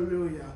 Hallelujah. 0.00 0.50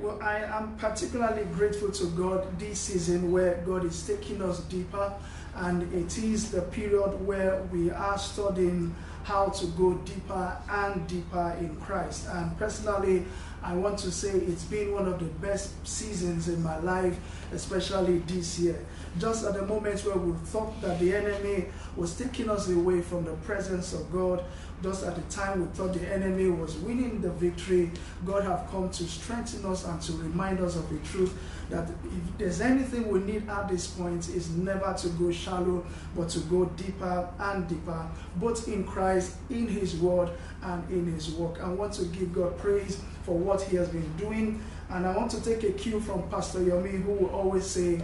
Well, 0.00 0.18
I 0.20 0.38
am 0.38 0.74
particularly 0.76 1.44
grateful 1.52 1.92
to 1.92 2.06
God 2.06 2.58
this 2.58 2.80
season 2.80 3.30
where 3.30 3.62
God 3.64 3.84
is 3.84 4.04
taking 4.04 4.42
us 4.42 4.58
deeper, 4.62 5.12
and 5.54 5.84
it 5.94 6.18
is 6.18 6.50
the 6.50 6.62
period 6.62 7.24
where 7.24 7.62
we 7.72 7.92
are 7.92 8.18
studying 8.18 8.92
how 9.22 9.50
to 9.50 9.66
go 9.66 9.94
deeper 9.98 10.56
and 10.68 11.06
deeper 11.06 11.56
in 11.60 11.76
Christ. 11.76 12.26
And 12.28 12.58
personally, 12.58 13.24
I 13.62 13.74
want 13.74 13.98
to 14.00 14.10
say 14.10 14.30
it's 14.30 14.64
been 14.64 14.92
one 14.92 15.06
of 15.06 15.20
the 15.20 15.26
best 15.26 15.86
seasons 15.86 16.48
in 16.48 16.60
my 16.60 16.78
life, 16.78 17.16
especially 17.52 18.18
this 18.18 18.58
year. 18.58 18.84
Just 19.18 19.44
at 19.44 19.54
the 19.54 19.62
moment 19.62 20.00
where 20.00 20.16
we 20.16 20.32
thought 20.46 20.80
that 20.80 20.98
the 20.98 21.14
enemy 21.14 21.66
was 21.94 22.16
taking 22.16 22.50
us 22.50 22.68
away 22.68 23.00
from 23.00 23.24
the 23.24 23.34
presence 23.46 23.92
of 23.92 24.10
God, 24.12 24.44
just 24.82 25.04
at 25.04 25.16
the 25.16 25.22
time 25.22 25.60
we 25.60 25.66
thought 25.74 25.92
the 25.92 26.12
enemy 26.12 26.48
was 26.48 26.76
winning 26.76 27.20
the 27.20 27.30
victory, 27.30 27.90
God 28.24 28.44
have 28.44 28.68
come 28.70 28.88
to 28.90 29.04
strengthen 29.04 29.64
us 29.64 29.84
and 29.84 30.00
to 30.02 30.12
remind 30.12 30.60
us 30.60 30.76
of 30.76 30.88
the 30.88 30.98
truth 31.08 31.36
that 31.70 31.88
if 31.88 32.38
there's 32.38 32.60
anything 32.60 33.08
we 33.08 33.20
need 33.20 33.48
at 33.48 33.68
this 33.68 33.88
point 33.88 34.28
is 34.28 34.50
never 34.50 34.94
to 34.94 35.08
go 35.10 35.32
shallow, 35.32 35.84
but 36.16 36.28
to 36.30 36.40
go 36.40 36.66
deeper 36.76 37.28
and 37.38 37.68
deeper, 37.68 38.06
both 38.36 38.68
in 38.68 38.84
Christ, 38.84 39.36
in 39.50 39.66
His 39.66 39.96
Word, 39.96 40.30
and 40.62 40.88
in 40.90 41.12
His 41.12 41.30
work. 41.32 41.62
I 41.62 41.68
want 41.68 41.92
to 41.94 42.04
give 42.06 42.32
God 42.32 42.56
praise 42.58 43.00
for 43.24 43.36
what 43.36 43.60
He 43.62 43.76
has 43.76 43.88
been 43.88 44.16
doing, 44.16 44.62
and 44.90 45.06
I 45.06 45.16
want 45.16 45.30
to 45.32 45.42
take 45.42 45.64
a 45.64 45.72
cue 45.72 46.00
from 46.00 46.28
Pastor 46.30 46.60
Yomi, 46.60 47.02
who 47.02 47.12
will 47.12 47.30
always 47.30 47.66
say, 47.66 48.00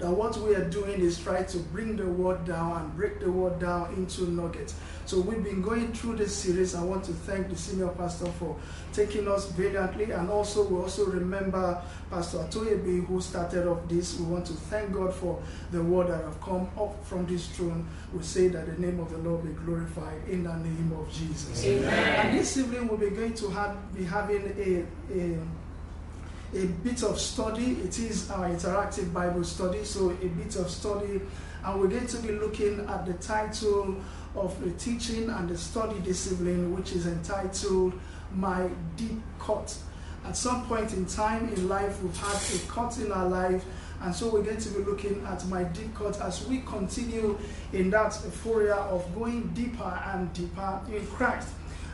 that 0.00 0.10
what 0.10 0.34
we 0.38 0.54
are 0.54 0.64
doing 0.64 1.00
is 1.00 1.18
try 1.18 1.42
to 1.42 1.58
bring 1.58 1.94
the 1.94 2.06
word 2.06 2.46
down 2.46 2.80
and 2.80 2.96
break 2.96 3.20
the 3.20 3.30
word 3.30 3.60
down 3.60 3.92
into 3.94 4.24
nuggets. 4.30 4.74
So 5.10 5.18
we've 5.18 5.42
been 5.42 5.60
going 5.60 5.92
through 5.92 6.18
this 6.18 6.36
series. 6.36 6.76
I 6.76 6.84
want 6.84 7.02
to 7.06 7.12
thank 7.12 7.50
the 7.50 7.56
senior 7.56 7.88
pastor 7.88 8.26
for 8.26 8.56
taking 8.92 9.26
us 9.26 9.50
valiantly, 9.50 10.12
and 10.12 10.30
also 10.30 10.62
we 10.62 10.80
also 10.80 11.04
remember 11.04 11.82
Pastor 12.08 12.38
Atoyebi 12.38 13.04
who 13.08 13.20
started 13.20 13.66
off 13.66 13.88
this. 13.88 14.20
We 14.20 14.26
want 14.26 14.46
to 14.46 14.52
thank 14.52 14.92
God 14.92 15.12
for 15.12 15.42
the 15.72 15.82
word 15.82 16.10
that 16.10 16.22
have 16.22 16.40
come 16.40 16.68
up 16.78 17.04
from 17.04 17.26
this 17.26 17.48
throne. 17.48 17.88
We 18.14 18.22
say 18.22 18.46
that 18.50 18.66
the 18.66 18.80
name 18.80 19.00
of 19.00 19.10
the 19.10 19.18
Lord 19.18 19.42
be 19.42 19.50
glorified 19.64 20.28
in 20.28 20.44
the 20.44 20.54
name 20.54 20.92
of 20.96 21.12
Jesus. 21.12 21.64
Amen. 21.64 21.92
And 21.92 22.38
this 22.38 22.56
evening 22.56 22.86
we'll 22.86 22.98
be 22.98 23.10
going 23.10 23.34
to 23.34 23.50
have 23.50 23.92
be 23.92 24.04
having 24.04 24.46
a, 24.56 24.86
a 25.12 25.38
a 26.54 26.66
bit 26.66 27.02
of 27.02 27.18
study. 27.18 27.80
It 27.82 27.98
is 27.98 28.30
our 28.30 28.48
interactive 28.48 29.12
Bible 29.12 29.42
study, 29.42 29.84
so 29.84 30.10
a 30.10 30.14
bit 30.26 30.56
of 30.56 30.70
study. 30.70 31.20
And 31.64 31.80
we're 31.80 31.88
going 31.88 32.06
to 32.06 32.16
be 32.18 32.32
looking 32.32 32.80
at 32.88 33.06
the 33.06 33.14
title 33.14 33.96
of 34.34 34.62
the 34.62 34.70
teaching 34.72 35.28
and 35.28 35.48
the 35.48 35.56
study 35.56 35.98
discipline, 36.00 36.74
which 36.74 36.92
is 36.92 37.06
entitled 37.06 37.92
My 38.34 38.68
Deep 38.96 39.20
Cut. 39.38 39.76
At 40.24 40.36
some 40.36 40.66
point 40.66 40.92
in 40.92 41.06
time 41.06 41.48
in 41.48 41.68
life, 41.68 42.02
we've 42.02 42.16
had 42.16 42.36
a 42.54 42.66
cut 42.70 42.98
in 42.98 43.10
our 43.10 43.28
life, 43.28 43.64
and 44.02 44.14
so 44.14 44.30
we're 44.30 44.42
going 44.42 44.58
to 44.58 44.68
be 44.70 44.84
looking 44.84 45.24
at 45.26 45.46
my 45.46 45.64
deep 45.64 45.94
cut 45.94 46.20
as 46.20 46.46
we 46.46 46.60
continue 46.60 47.38
in 47.72 47.90
that 47.90 48.18
euphoria 48.24 48.74
of 48.74 49.14
going 49.14 49.48
deeper 49.48 50.02
and 50.06 50.32
deeper 50.32 50.80
in 50.92 51.06
Christ. 51.06 51.48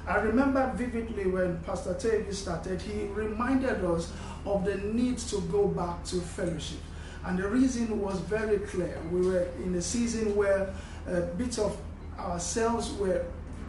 I 0.07 0.19
remember 0.19 0.73
vividly 0.77 1.27
when 1.27 1.59
Pastor 1.61 1.95
Tavi 1.95 2.33
started, 2.33 2.81
he 2.81 3.07
reminded 3.07 3.85
us 3.85 4.13
of 4.45 4.65
the 4.65 4.77
need 4.77 5.19
to 5.19 5.41
go 5.43 5.67
back 5.67 6.05
to 6.07 6.21
fellowship. 6.21 6.79
And 7.25 7.39
the 7.39 7.49
reason 7.49 8.01
was 8.01 8.21
very 8.21 8.59
clear. 8.59 9.01
We 9.11 9.27
were 9.27 9.49
in 9.65 9.75
a 9.75 9.83
season 9.83 10.37
where 10.37 10.73
a 11.09 11.23
bit 11.23 11.59
of 11.59 11.77
ourselves 12.19 12.93
were 12.95 13.25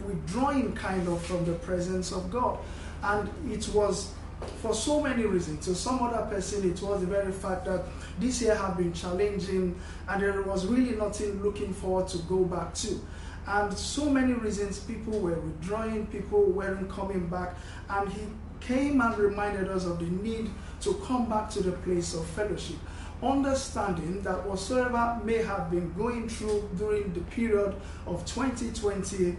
withdrawing 0.05 0.73
kind 0.73 1.07
of 1.07 1.21
from 1.23 1.45
the 1.45 1.53
presence 1.53 2.11
of 2.11 2.31
God. 2.31 2.59
And 3.03 3.29
it 3.51 3.67
was 3.69 4.13
for 4.61 4.73
so 4.73 5.01
many 5.01 5.25
reasons. 5.25 5.65
To 5.65 5.75
some 5.75 6.01
other 6.01 6.25
person, 6.25 6.69
it 6.69 6.81
was 6.81 7.01
the 7.01 7.07
very 7.07 7.31
fact 7.31 7.65
that 7.65 7.85
this 8.19 8.41
year 8.41 8.55
had 8.55 8.77
been 8.77 8.93
challenging 8.93 9.79
and 10.07 10.21
there 10.21 10.41
was 10.43 10.65
really 10.65 10.95
nothing 10.95 11.41
looking 11.41 11.73
forward 11.73 12.07
to 12.09 12.17
go 12.19 12.43
back 12.43 12.73
to. 12.75 12.99
And 13.47 13.73
so 13.73 14.09
many 14.09 14.33
reasons 14.33 14.79
people 14.79 15.19
were 15.19 15.39
withdrawing, 15.39 16.07
people 16.07 16.43
weren't 16.43 16.89
coming 16.91 17.27
back. 17.27 17.55
And 17.89 18.11
he 18.11 18.21
came 18.59 18.99
and 18.99 19.17
reminded 19.17 19.69
us 19.69 19.85
of 19.85 19.99
the 19.99 20.05
need 20.05 20.49
to 20.81 20.93
come 21.05 21.29
back 21.29 21.49
to 21.51 21.63
the 21.63 21.71
place 21.71 22.13
of 22.13 22.25
fellowship. 22.25 22.75
Understanding 23.21 24.21
that 24.21 24.45
whatsoever 24.45 25.19
may 25.23 25.41
have 25.43 25.71
been 25.71 25.91
going 25.93 26.29
through 26.29 26.69
during 26.77 27.13
the 27.13 27.21
period 27.21 27.75
of 28.05 28.25
2020, 28.25 29.35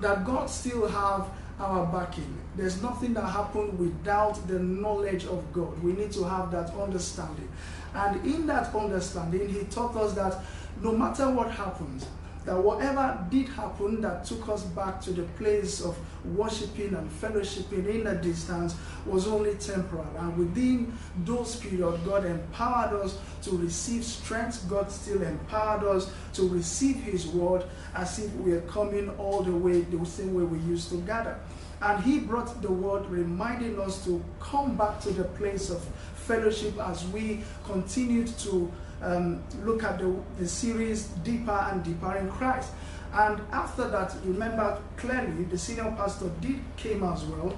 that 0.00 0.24
God 0.24 0.48
still 0.48 0.88
have 0.88 1.28
our 1.58 1.86
backing. 1.86 2.38
There's 2.56 2.82
nothing 2.82 3.12
that 3.14 3.26
happened 3.26 3.78
without 3.78 4.46
the 4.48 4.58
knowledge 4.58 5.24
of 5.26 5.52
God. 5.52 5.82
We 5.82 5.92
need 5.92 6.12
to 6.12 6.24
have 6.24 6.50
that 6.52 6.70
understanding. 6.74 7.48
And 7.94 8.24
in 8.24 8.46
that 8.46 8.74
understanding, 8.74 9.48
he 9.48 9.64
taught 9.64 9.96
us 9.96 10.14
that 10.14 10.38
no 10.80 10.92
matter 10.92 11.28
what 11.28 11.50
happens, 11.50 12.06
that 12.44 12.56
whatever 12.56 13.24
did 13.30 13.48
happen 13.48 14.00
that 14.00 14.24
took 14.24 14.48
us 14.48 14.64
back 14.64 15.00
to 15.02 15.12
the 15.12 15.24
place 15.38 15.82
of 15.82 15.96
worshiping 16.24 16.94
and 16.94 17.10
fellowshipping 17.10 17.86
in 17.86 18.06
a 18.06 18.14
distance 18.14 18.74
was 19.04 19.28
only 19.28 19.54
temporal. 19.54 20.06
And 20.18 20.36
within 20.36 20.92
those 21.24 21.56
periods, 21.56 21.98
God 22.04 22.24
empowered 22.24 22.94
us 23.04 23.18
to 23.42 23.56
receive 23.56 24.04
strength. 24.04 24.66
God 24.68 24.90
still 24.90 25.22
empowered 25.22 25.84
us 25.84 26.10
to 26.34 26.48
receive 26.48 26.96
His 26.96 27.26
word 27.26 27.64
as 27.94 28.18
if 28.18 28.34
we 28.36 28.52
are 28.52 28.62
coming 28.62 29.10
all 29.18 29.42
the 29.42 29.54
way 29.54 29.82
the 29.82 30.04
same 30.06 30.34
way 30.34 30.44
we 30.44 30.58
used 30.60 30.88
to 30.90 30.96
gather. 31.02 31.38
And 31.82 32.02
He 32.04 32.20
brought 32.20 32.60
the 32.62 32.72
word 32.72 33.06
reminding 33.06 33.78
us 33.80 34.04
to 34.04 34.22
come 34.40 34.76
back 34.76 35.00
to 35.00 35.10
the 35.10 35.24
place 35.24 35.70
of 35.70 35.82
fellowship 36.14 36.78
as 36.78 37.06
we 37.08 37.42
continued 37.64 38.28
to 38.38 38.70
um, 39.02 39.42
look 39.62 39.82
at 39.82 39.98
the, 39.98 40.14
the 40.38 40.46
series 40.46 41.04
deeper 41.24 41.68
and 41.70 41.82
deeper 41.82 42.16
in 42.16 42.30
Christ. 42.30 42.70
And 43.12 43.40
after 43.50 43.88
that, 43.88 44.14
remember 44.24 44.80
clearly 44.96 45.44
the 45.44 45.58
senior 45.58 45.92
pastor 45.96 46.30
did 46.40 46.60
came 46.76 47.02
as 47.02 47.24
well. 47.24 47.56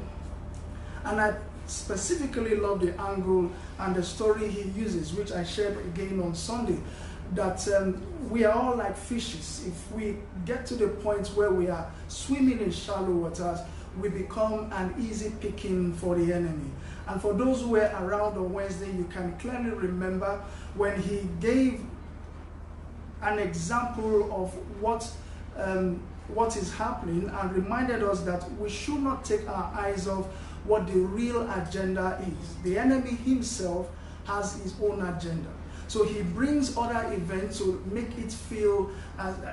And 1.04 1.20
I 1.20 1.34
specifically 1.66 2.56
love 2.56 2.80
the 2.80 2.98
angle 3.00 3.50
and 3.78 3.94
the 3.94 4.02
story 4.02 4.48
he 4.48 4.70
uses, 4.70 5.12
which 5.12 5.32
I 5.32 5.44
shared 5.44 5.76
again 5.78 6.20
on 6.20 6.34
Sunday. 6.34 6.78
That 7.34 7.66
um, 7.68 8.02
we 8.28 8.44
are 8.44 8.52
all 8.52 8.76
like 8.76 8.96
fishes. 8.96 9.64
If 9.66 9.92
we 9.92 10.16
get 10.44 10.66
to 10.66 10.74
the 10.74 10.88
point 10.88 11.28
where 11.28 11.50
we 11.50 11.68
are 11.68 11.90
swimming 12.08 12.60
in 12.60 12.70
shallow 12.70 13.10
waters, 13.10 13.58
we 14.00 14.08
become 14.08 14.72
an 14.72 14.94
easy 14.98 15.32
picking 15.40 15.92
for 15.94 16.14
the 16.14 16.32
enemy. 16.32 16.70
And 17.06 17.20
for 17.20 17.34
those 17.34 17.62
who 17.62 17.70
were 17.70 17.90
around 18.00 18.36
on 18.36 18.52
Wednesday, 18.52 18.90
you 18.92 19.04
can 19.12 19.36
clearly 19.38 19.70
remember 19.70 20.42
when 20.74 21.00
he 21.00 21.28
gave 21.40 21.80
an 23.22 23.38
example 23.38 24.32
of 24.32 24.52
what 24.80 25.10
um, 25.56 26.00
what 26.28 26.56
is 26.56 26.72
happening 26.72 27.28
and 27.28 27.52
reminded 27.52 28.02
us 28.02 28.20
that 28.22 28.50
we 28.58 28.70
should 28.70 29.02
not 29.02 29.24
take 29.24 29.46
our 29.48 29.72
eyes 29.74 30.08
off 30.08 30.26
what 30.64 30.86
the 30.86 30.98
real 30.98 31.50
agenda 31.50 32.18
is. 32.26 32.54
The 32.62 32.78
enemy 32.78 33.10
himself 33.10 33.88
has 34.24 34.54
his 34.62 34.74
own 34.80 35.02
agenda. 35.02 35.50
So 35.88 36.04
he 36.04 36.22
brings 36.22 36.76
other 36.76 37.12
events 37.12 37.58
to 37.58 37.82
make 37.90 38.16
it 38.16 38.32
feel 38.32 38.90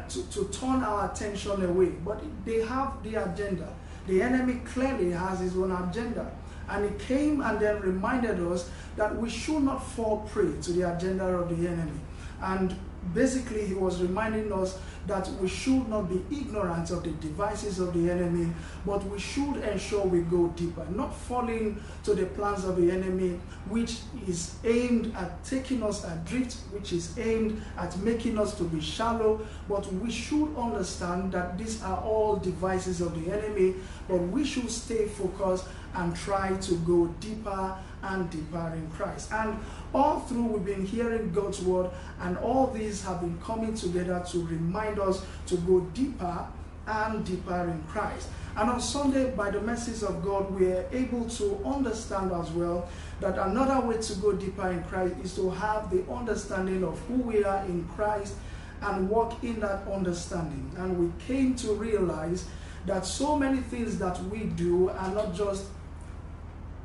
to, 0.10 0.30
to 0.30 0.46
turn 0.54 0.84
our 0.84 1.12
attention 1.12 1.66
away. 1.66 1.90
But 1.90 2.22
they 2.46 2.62
have 2.62 3.04
the 3.04 3.16
agenda. 3.16 3.74
The 4.08 4.22
enemy 4.22 4.62
clearly 4.66 5.12
has 5.12 5.40
his 5.40 5.56
own 5.56 5.72
agenda. 5.72 6.32
And 6.68 6.86
he 6.86 7.06
came 7.06 7.42
and 7.42 7.60
then 7.60 7.82
reminded 7.82 8.40
us 8.40 8.70
that 8.96 9.16
we 9.16 9.30
should 9.30 9.64
not 9.64 9.80
fall 9.80 10.28
prey 10.32 10.54
to 10.62 10.72
the 10.72 10.96
agenda 10.96 11.26
of 11.26 11.50
the 11.50 11.68
enemy. 11.68 12.00
And 12.42 12.76
basically, 13.14 13.66
he 13.66 13.74
was 13.74 14.02
reminding 14.02 14.52
us 14.54 14.78
that 15.10 15.28
we 15.42 15.48
should 15.48 15.88
not 15.90 16.08
be 16.08 16.24
ignorant 16.32 16.92
of 16.92 17.04
the 17.04 17.12
devices 17.12 17.80
of 17.80 17.94
the 17.94 18.10
enemy, 18.10 18.52
but 18.86 19.04
we 19.08 19.20
should 19.20 19.58
ensure 19.58 20.06
we 20.06 20.22
go 20.22 20.48
deeper, 20.56 20.86
not 20.92 21.16
falling 21.16 21.82
to 22.04 22.14
the 22.14 22.26
plans 22.28 22.64
of 22.64 22.78
the 22.78 22.90
enemy, 22.92 23.40
which 23.68 23.98
is 24.28 24.56
aimed 24.64 25.14
at 25.16 25.44
taking 25.44 25.84
us 25.84 26.06
adrift, 26.06 26.56
which 26.72 26.94
is 26.94 27.18
aimed 27.18 27.62
at 27.78 27.98
making 28.00 28.38
us 28.38 28.56
to 28.58 28.64
be 28.64 28.80
shallow. 28.80 29.46
But 29.68 29.92
we 29.94 30.12
should 30.12 30.56
understand 30.56 31.32
that 31.34 31.58
these 31.58 31.84
are 31.84 31.98
all 31.98 32.38
devices 32.38 33.02
of 33.02 33.14
the 33.22 33.32
enemy, 33.32 33.76
but 34.08 34.18
we 34.18 34.46
should 34.46 34.70
stay 34.70 35.08
focused 35.08 35.66
and 35.96 36.16
try 36.16 36.56
to 36.56 36.76
go 36.76 37.08
deeper 37.20 37.76
and 38.04 38.30
deeper 38.30 38.72
in 38.76 38.90
Christ. 38.92 39.32
And 39.32 39.58
all 39.94 40.20
through, 40.20 40.44
we've 40.44 40.66
been 40.66 40.86
hearing 40.86 41.32
God's 41.32 41.62
word, 41.62 41.90
and 42.22 42.38
all 42.38 42.68
these 42.68 43.04
have 43.04 43.22
been 43.22 43.40
coming 43.42 43.74
together 43.74 44.24
to 44.30 44.46
remind 44.46 44.99
us 45.00 45.26
to 45.48 45.58
go 45.58 45.82
deeper 45.94 46.48
and 46.88 47.26
deeper 47.26 47.64
in 47.66 47.82
Christ. 47.84 48.30
And 48.56 48.70
on 48.70 48.82
Sunday, 48.82 49.32
by 49.32 49.52
the 49.52 49.62
mercies 49.62 50.04
of 50.04 50.24
God, 50.24 50.52
we 50.52 50.72
are 50.72 50.86
able 50.92 51.30
to 51.30 51.64
understand 51.66 52.32
as 52.32 52.50
well 52.52 52.90
that 53.20 53.38
another 53.38 53.86
way 53.86 53.98
to 53.98 54.16
go 54.16 54.34
deeper 54.34 54.70
in 54.70 54.84
Christ 54.84 55.16
is 55.24 55.36
to 55.36 55.50
have 55.52 55.90
the 55.92 56.04
understanding 56.12 56.84
of 56.84 57.00
who 57.08 57.16
we 57.16 57.44
are 57.44 57.64
in 57.66 57.88
Christ 57.96 58.36
and 58.82 59.10
walk 59.10 59.44
in 59.44 59.60
that 59.60 59.88
understanding. 59.88 60.72
And 60.78 60.98
we 60.98 61.12
came 61.26 61.56
to 61.56 61.74
realize 61.74 62.46
that 62.86 63.06
so 63.06 63.38
many 63.38 63.60
things 63.60 63.98
that 64.00 64.22
we 64.26 64.46
do 64.46 64.90
are 64.90 65.12
not 65.14 65.34
just 65.36 65.66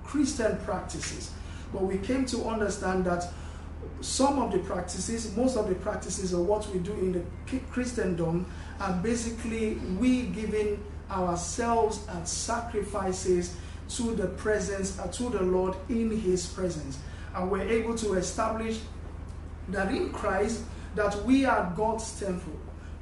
Christian 0.04 0.56
practices. 0.58 1.30
But 1.72 1.82
we 1.82 1.98
came 1.98 2.26
to 2.26 2.44
understand 2.44 3.04
that 3.06 3.32
some 4.00 4.38
of 4.38 4.52
the 4.52 4.58
practices, 4.58 5.34
most 5.36 5.56
of 5.56 5.68
the 5.68 5.74
practices 5.74 6.32
of 6.32 6.40
what 6.40 6.68
we 6.72 6.78
do 6.78 6.92
in 6.92 7.12
the 7.12 7.60
Christendom 7.70 8.46
are 8.80 8.92
basically 9.02 9.74
we 9.98 10.22
giving 10.22 10.82
ourselves 11.10 12.00
as 12.08 12.30
sacrifices 12.30 13.56
to 13.88 14.14
the 14.14 14.26
presence, 14.28 14.98
uh, 14.98 15.06
to 15.08 15.30
the 15.30 15.42
Lord 15.42 15.76
in 15.88 16.10
His 16.10 16.46
presence. 16.46 16.98
And 17.34 17.50
we're 17.50 17.68
able 17.68 17.94
to 17.98 18.14
establish 18.14 18.80
that 19.68 19.92
in 19.92 20.10
Christ, 20.12 20.62
that 20.94 21.24
we 21.24 21.44
are 21.44 21.72
God's 21.76 22.18
temple. 22.18 22.52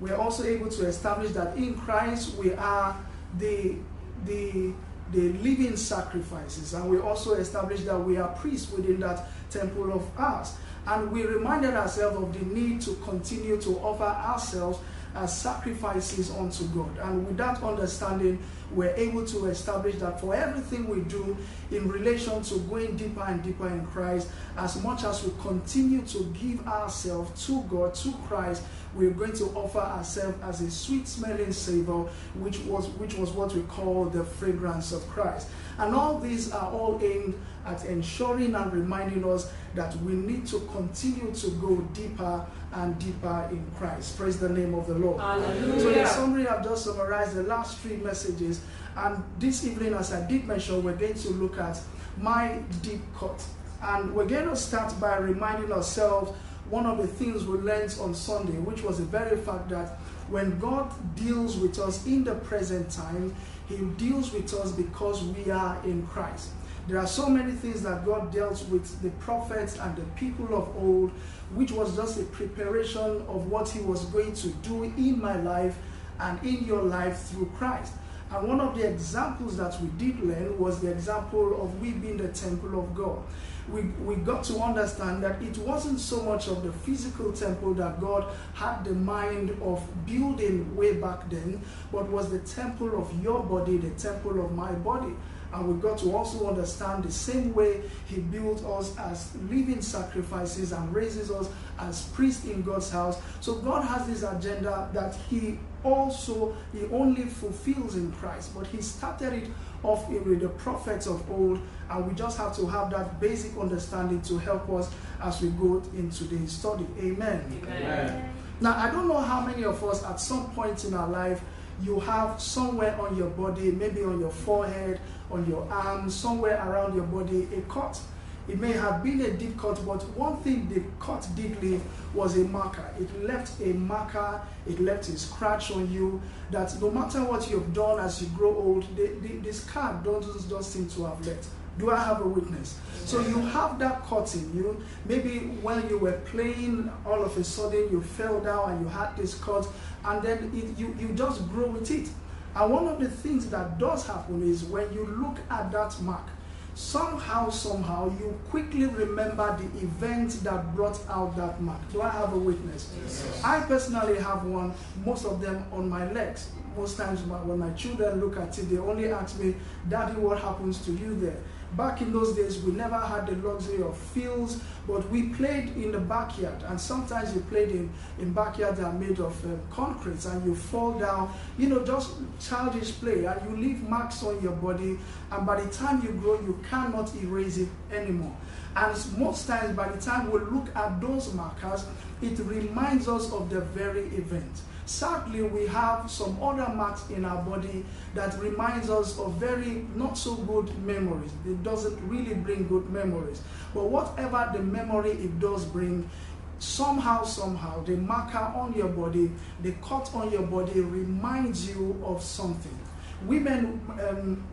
We're 0.01 0.17
also 0.17 0.45
able 0.45 0.69
to 0.71 0.87
establish 0.87 1.33
that 1.33 1.57
in 1.57 1.75
Christ 1.75 2.35
we 2.37 2.53
are 2.55 2.97
the, 3.39 3.77
the, 4.25 4.73
the 5.13 5.33
living 5.35 5.77
sacrifices. 5.77 6.75
And 6.75 6.89
we 6.91 6.99
also 6.99 7.35
establish 7.35 7.83
that 7.83 7.99
we 7.99 8.17
are 8.17 8.29
priests 8.29 8.73
within 8.73 9.01
that 9.01 9.29
temple 9.51 9.93
of 9.93 10.05
ours. 10.19 10.55
And 10.87 11.13
we 11.13 11.25
reminded 11.25 11.75
ourselves 11.75 12.17
of 12.17 12.33
the 12.33 12.45
need 12.55 12.81
to 12.83 12.95
continue 13.05 13.61
to 13.61 13.79
offer 13.79 14.05
ourselves 14.05 14.79
as 15.15 15.41
sacrifices 15.41 16.31
unto 16.31 16.65
God. 16.69 16.99
And 16.99 17.27
with 17.27 17.37
that 17.37 17.63
understanding, 17.63 18.39
we're 18.71 18.95
able 18.97 19.27
to 19.27 19.47
establish 19.47 19.97
that 19.97 20.21
for 20.21 20.35
everything 20.35 20.89
we 20.89 21.01
do 21.03 21.37
in 21.71 21.89
relation 21.89 22.43
to 22.43 22.59
going 22.61 22.97
deeper 22.97 23.23
and 23.23 23.43
deeper 23.43 23.69
in 23.69 23.85
Christ, 23.87 24.29
as 24.57 24.83
much 24.83 25.05
as 25.05 25.23
we 25.23 25.33
continue 25.41 26.03
to 26.03 26.25
give 26.41 26.67
ourselves 26.67 27.47
to 27.47 27.63
God, 27.65 27.95
to 27.97 28.13
Christ, 28.27 28.63
we're 28.95 29.11
going 29.11 29.33
to 29.33 29.45
offer 29.55 29.79
ourselves 29.79 30.39
as 30.43 30.61
a 30.61 30.71
sweet 30.71 31.09
smelling 31.09 31.53
savor, 31.53 32.03
which 32.35 32.59
was 32.61 32.89
which 32.91 33.15
was 33.15 33.31
what 33.31 33.55
we 33.55 33.63
call 33.63 34.07
the 34.07 34.25
fragrance 34.25 34.93
of 34.93 35.07
Christ. 35.09 35.49
And 35.79 35.95
all 35.95 36.19
these 36.19 36.53
are 36.53 36.71
all 36.71 37.01
aimed 37.03 37.35
at 37.65 37.85
ensuring 37.87 38.55
and 38.55 38.73
reminding 38.73 39.25
us 39.25 39.51
that 39.75 39.97
we 40.03 40.13
need 40.13 40.47
to 40.49 40.61
continue 40.73 41.33
to 41.35 41.51
go 41.53 41.77
deeper 41.95 42.45
and 42.73 42.99
deeper 42.99 43.49
in 43.51 43.65
Christ. 43.79 44.19
Praise 44.19 44.39
the 44.39 44.49
name 44.49 44.75
of 44.75 44.87
the 44.87 44.95
Lord. 44.95 45.21
Hallelujah. 45.21 45.81
So, 45.81 45.91
in 45.91 46.07
summary, 46.07 46.49
I've 46.49 46.65
just 46.65 46.85
summarized 46.85 47.35
the 47.35 47.45
last 47.45 47.79
three 47.79 47.97
messages. 47.97 48.61
And 48.97 49.23
this 49.39 49.65
evening, 49.65 49.95
as 49.95 50.13
I 50.13 50.27
did 50.27 50.47
mention, 50.47 50.83
we're 50.83 50.97
going 50.97 51.15
to 51.15 51.31
look 51.31 51.59
at 51.59 51.81
my 52.19 52.61
deep 52.83 53.01
cut. 53.19 53.43
And 53.83 54.15
we're 54.15 54.27
going 54.27 54.49
to 54.49 54.57
start 54.57 54.99
by 55.01 55.17
reminding 55.17 55.73
ourselves 55.73 56.33
one 56.73 56.87
of 56.87 56.97
the 56.97 57.07
things 57.07 57.45
we 57.45 57.59
learned 57.59 57.95
on 58.01 58.15
Sunday, 58.15 58.55
which 58.55 58.83
was 58.83 58.97
the 58.97 59.05
very 59.05 59.37
fact 59.37 59.69
that 59.69 59.99
when 60.31 60.59
God 60.59 60.91
deals 61.15 61.59
with 61.59 61.79
us 61.79 62.07
in 62.07 62.25
the 62.25 62.35
present 62.37 62.91
time, 62.91 63.35
He 63.69 63.77
deals 63.99 64.33
with 64.33 64.55
us 64.55 64.73
because 64.73 65.23
we 65.23 65.51
are 65.51 65.79
in 65.85 66.07
Christ. 66.07 66.49
There 66.89 66.99
are 66.99 67.07
so 67.07 67.29
many 67.29 67.53
things 67.53 67.83
that 67.83 68.07
God 68.07 68.33
dealt 68.33 68.67
with 68.71 69.03
the 69.03 69.11
prophets 69.23 69.79
and 69.79 69.95
the 69.95 70.05
people 70.17 70.57
of 70.57 70.75
old, 70.75 71.11
which 71.55 71.73
was 71.73 71.95
just 71.95 72.19
a 72.19 72.25
preparation 72.25 73.23
of 73.29 73.51
what 73.51 73.69
He 73.69 73.81
was 73.81 74.07
going 74.07 74.33
to 74.37 74.49
do 74.49 74.85
in 74.85 75.21
my 75.21 75.37
life 75.43 75.77
and 76.21 76.43
in 76.43 76.65
your 76.65 76.81
life 76.81 77.19
through 77.25 77.53
Christ. 77.55 77.93
And 78.35 78.49
one 78.49 78.61
of 78.61 78.75
the 78.75 78.89
examples 78.89 79.59
that 79.59 79.79
we 79.83 79.89
did 79.99 80.19
learn 80.21 80.59
was 80.59 80.81
the 80.81 80.91
example 80.91 81.63
of 81.63 81.79
we 81.83 81.91
being 81.91 82.17
the 82.17 82.29
temple 82.29 82.81
of 82.81 82.95
God. 82.95 83.23
We, 83.71 83.83
we 84.05 84.17
got 84.17 84.43
to 84.45 84.59
understand 84.59 85.23
that 85.23 85.41
it 85.43 85.59
wasn't 85.59 86.01
so 86.01 86.23
much 86.23 86.49
of 86.49 86.63
the 86.63 86.73
physical 86.73 87.33
temple 87.33 87.75
that 87.75 88.01
God 88.01 88.33
had 88.55 88.85
the 88.85 88.95
mind 88.95 89.51
of 89.63 89.87
building 90.07 90.75
way 90.75 90.95
back 90.95 91.29
then, 91.29 91.61
but 91.93 92.09
was 92.09 92.31
the 92.31 92.39
temple 92.41 92.99
of 93.01 93.23
your 93.23 93.43
body, 93.43 93.77
the 93.77 93.91
temple 93.91 94.45
of 94.45 94.53
my 94.53 94.73
body. 94.73 95.15
And 95.53 95.69
we 95.69 95.81
got 95.83 95.99
to 95.99 96.17
also 96.17 96.49
understand 96.49 97.05
the 97.05 97.13
same 97.13 97.55
way 97.55 97.83
He 98.07 98.21
built 98.21 98.65
us 98.65 98.97
as 98.99 99.35
living 99.51 99.83
sacrifices 99.83 100.73
and 100.73 100.95
raises 100.95 101.31
us 101.31 101.49
as 101.79 102.05
priests 102.09 102.45
in 102.47 102.63
God's 102.63 102.91
house. 102.91 103.21
So 103.41 103.57
God 103.57 103.85
has 103.85 104.07
this 104.07 104.23
agenda 104.23 104.89
that 104.93 105.15
He 105.29 105.59
also 105.85 106.57
He 106.73 106.85
only 106.87 107.25
fulfills 107.25 107.97
in 107.97 108.13
Christ. 108.13 108.55
But 108.55 108.67
He 108.67 108.81
started 108.81 109.35
it 109.35 109.49
off 109.83 110.09
with 110.09 110.41
the 110.41 110.49
prophets 110.49 111.07
of 111.07 111.29
old, 111.31 111.61
and 111.91 112.07
we 112.07 112.15
just 112.15 112.39
have 112.39 112.55
to 112.57 112.67
have 112.67 112.91
that 112.91 113.21
basic 113.21 113.57
understanding 113.59 114.23
to 114.23 114.39
help 114.39 114.71
us 114.71 114.91
as 115.23 115.41
we 115.43 115.49
go 115.51 115.83
into 115.95 116.25
the 116.25 116.47
study. 116.47 116.87
Amen. 117.01 117.45
Amen. 117.67 118.31
Now 118.61 118.79
I 118.79 118.91
don't 118.91 119.09
know 119.09 119.21
how 119.21 119.45
many 119.45 119.65
of 119.65 119.83
us 119.85 120.05
at 120.05 120.21
some 120.21 120.51
point 120.53 120.85
in 120.85 120.95
our 120.95 121.09
life 121.09 121.43
you 121.83 121.99
have 122.01 122.41
somewhere 122.41 122.97
on 123.01 123.17
your 123.17 123.31
body, 123.31 123.73
maybe 123.73 124.05
on 124.05 124.21
your 124.21 124.31
forehead, 124.31 125.01
on 125.31 125.47
your 125.49 125.67
arm, 125.71 126.11
somewhere 126.11 126.57
around 126.69 126.95
your 126.95 127.05
body, 127.05 127.49
a 127.57 127.61
cut. 127.63 128.01
It 128.49 128.59
may 128.59 128.73
have 128.73 129.05
been 129.05 129.21
a 129.21 129.31
deep 129.31 129.57
cut, 129.57 129.85
but 129.87 130.03
one 130.17 130.37
thing 130.39 130.69
the 130.69 130.83
cut 130.99 131.27
did 131.37 131.63
leave 131.63 131.81
was 132.13 132.37
a 132.37 132.45
marker. 132.45 132.91
It 132.99 133.23
left 133.23 133.61
a 133.61 133.73
marker, 133.73 134.41
it 134.67 134.81
left 134.81 135.09
a 135.09 135.17
scratch 135.17 135.71
on 135.71 135.91
you 135.93 136.21
that 136.51 136.75
no 136.81 136.91
matter 136.91 137.23
what 137.23 137.49
you've 137.49 137.73
done 137.73 138.01
as 138.01 138.21
you 138.21 138.29
grow 138.37 138.55
old, 138.55 138.97
the, 138.97 139.13
the, 139.23 139.37
the 139.39 139.53
scar 139.53 140.01
doesn't 140.05 140.49
just 140.51 140.73
seem 140.73 140.89
to 140.89 141.05
have 141.05 141.25
left. 141.25 141.47
Do 141.79 141.91
I 141.91 141.97
have 141.97 142.21
a 142.21 142.29
witness? 142.29 142.79
So 143.05 143.21
you 143.21 143.39
have 143.39 143.79
that 143.79 144.05
cut 144.05 144.35
in 144.35 144.55
you. 144.55 144.83
Maybe 145.07 145.39
when 145.63 145.89
you 145.89 145.99
were 145.99 146.21
playing, 146.27 146.91
all 147.07 147.23
of 147.23 147.37
a 147.39 147.45
sudden 147.45 147.89
you 147.91 148.03
fell 148.03 148.41
down 148.41 148.73
and 148.73 148.81
you 148.83 148.89
had 148.89 149.17
this 149.17 149.35
cut, 149.39 149.67
and 150.05 150.23
then 150.23 150.51
it, 150.55 150.79
you, 150.79 150.95
you 150.99 151.15
just 151.15 151.49
grow 151.49 151.69
with 151.69 151.91
it. 151.91 152.09
And 152.55 152.73
one 152.73 152.87
of 152.87 153.01
the 153.01 153.09
things 153.09 153.49
that 153.51 153.79
does 153.79 154.07
happen 154.07 154.43
is 154.43 154.65
when 154.65 154.93
you 154.93 155.07
look 155.07 155.39
at 155.51 155.73
that 155.73 156.01
mark, 156.03 156.27
somehow, 156.75 157.51
somehow, 157.51 158.11
you 158.19 158.39
quickly 158.51 158.87
remember 158.87 159.57
the 159.59 159.85
event 159.85 160.43
that 160.45 160.75
brought 160.75 160.99
out 161.09 161.37
that 161.37 161.61
mark. 161.61 161.81
Do 161.93 162.03
I 162.03 162.11
have 162.11 162.33
a 162.33 162.39
witness? 162.39 162.93
Yes. 163.03 163.43
I 163.45 163.61
personally 163.61 164.19
have 164.19 164.45
one, 164.45 164.75
most 165.05 165.25
of 165.25 165.41
them 165.41 165.65
on 165.73 165.89
my 165.89 166.11
legs. 166.13 166.51
Most 166.77 166.97
times 166.97 167.21
when 167.23 167.59
my 167.59 167.71
children 167.71 168.21
look 168.21 168.39
at 168.39 168.59
it, 168.59 168.71
they 168.71 168.79
only 168.79 169.13
ask 169.13 169.39
me, 169.39 169.55
Daddy, 169.89 170.15
what 170.15 170.41
happens 170.41 170.83
to 170.87 170.93
you 170.93 171.15
there? 171.21 171.37
Back 171.77 172.03
in 172.03 172.13
those 172.13 172.37
days, 172.37 172.61
we 172.61 172.73
never 172.73 172.99
had 172.99 173.27
the 173.27 173.49
luxury 173.49 173.83
of 173.83 173.97
fields, 173.97 174.61
but 174.87 175.09
we 175.11 175.31
played 175.31 175.69
in 175.75 175.93
the 175.93 175.99
backyard. 175.99 176.63
And 176.67 176.79
sometimes 176.79 177.35
you 177.35 177.41
played 177.43 177.71
in, 177.71 177.91
in 178.19 178.33
backyards 178.35 178.79
that 178.79 178.87
are 178.87 178.93
made 178.93 179.21
of 179.21 179.43
um, 179.47 179.59
concrete 179.71 180.23
and 180.27 180.45
you 180.45 180.55
fall 180.55 180.99
down, 180.99 181.33
you 181.57 181.69
know, 181.71 181.83
just 181.83 182.11
childish 182.41 182.93
play. 183.01 183.25
And 183.25 183.41
you 183.49 183.57
leave 183.57 183.89
marks 183.89 184.23
on 184.23 184.43
your 184.43 184.53
body. 184.53 184.99
And 185.31 185.47
by 185.47 185.63
the 185.63 185.71
time 185.71 186.03
you 186.03 186.11
grow, 186.11 186.39
you 186.43 186.61
cannot 186.69 187.11
erase 187.23 187.57
it 187.57 187.69
anymore. 187.91 188.37
And 188.77 189.19
most 189.19 189.47
times, 189.47 189.75
by 189.75 189.89
the 189.89 190.01
time 190.01 190.31
we 190.31 190.41
look 190.41 190.75
at 190.77 191.01
those 191.01 191.33
markers, 191.33 191.87
it 192.21 192.39
reminds 192.41 193.09
us 193.09 193.33
of 193.33 193.49
the 193.49 193.61
very 193.61 194.07
event. 194.09 194.61
Sadly, 194.85 195.43
we 195.43 195.67
have 195.67 196.11
some 196.11 196.43
other 196.43 196.69
marks 196.73 197.09
in 197.11 197.25
our 197.25 197.43
body 197.43 197.85
that 198.15 198.39
reminds 198.39 198.91
us 198.91 199.19
of 199.19 199.35
very 199.35 199.87
not 199.95 200.19
so 200.19 200.35
good 200.35 200.77
memories. 200.85 201.31
It 201.47 201.63
doesn't 201.63 201.99
really 202.09 202.35
bring 202.35 202.67
good 202.67 202.91
memories. 202.91 203.43
But 203.73 203.85
whatever 203.85 204.51
the 204.53 204.63
memory 204.63 205.13
it 205.13 205.39
does 205.39 205.65
bring, 205.65 206.11
somehow, 206.59 207.25
somehow, 207.25 207.83
the 207.85 207.97
marker 207.97 208.39
on 208.39 208.73
your 208.75 208.89
body, 208.89 209.31
the 209.63 209.73
cut 209.83 210.11
on 210.15 210.31
your 210.31 210.43
body 210.43 210.81
reminds 210.81 211.69
you 211.69 212.01
of 212.05 212.23
something. 212.23 212.79
Women, 213.27 213.81
um, 214.09 214.45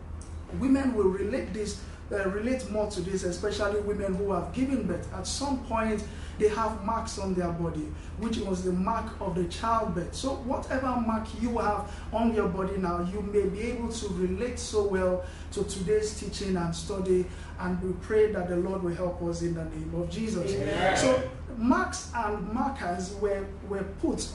women 0.58 0.94
will 0.94 1.08
relate 1.08 1.52
this, 1.52 1.80
uh, 2.12 2.28
relate 2.30 2.68
more 2.70 2.90
to 2.90 3.00
this, 3.00 3.24
especially 3.24 3.80
women 3.80 4.14
who 4.14 4.32
have 4.32 4.52
given 4.52 4.86
birth. 4.86 5.12
At 5.14 5.26
some 5.26 5.64
point, 5.64 6.02
they 6.38 6.48
have 6.48 6.84
marks 6.84 7.18
on 7.18 7.34
their 7.34 7.52
body, 7.52 7.88
which 8.18 8.38
was 8.38 8.64
the 8.64 8.72
mark 8.72 9.06
of 9.20 9.34
the 9.34 9.44
childbirth. 9.44 10.14
So, 10.14 10.36
whatever 10.36 10.86
mark 11.06 11.26
you 11.40 11.58
have 11.58 11.92
on 12.12 12.34
your 12.34 12.48
body 12.48 12.78
now, 12.78 13.06
you 13.12 13.20
may 13.22 13.46
be 13.46 13.60
able 13.72 13.92
to 13.92 14.08
relate 14.08 14.58
so 14.58 14.88
well 14.88 15.24
to 15.52 15.64
today's 15.64 16.18
teaching 16.18 16.56
and 16.56 16.74
study. 16.74 17.26
And 17.58 17.80
we 17.82 17.92
pray 18.00 18.32
that 18.32 18.48
the 18.48 18.56
Lord 18.56 18.82
will 18.82 18.94
help 18.94 19.22
us 19.22 19.42
in 19.42 19.54
the 19.54 19.64
name 19.64 19.92
of 19.94 20.10
Jesus. 20.10 20.52
Amen. 20.52 20.96
So, 20.96 21.30
marks 21.56 22.10
and 22.14 22.52
markers 22.52 23.14
were, 23.20 23.44
were 23.68 23.84
put 24.00 24.26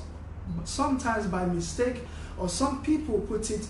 sometimes 0.64 1.26
by 1.28 1.46
mistake, 1.46 2.02
or 2.38 2.50
some 2.50 2.84
people 2.84 3.20
put 3.22 3.50
it 3.50 3.68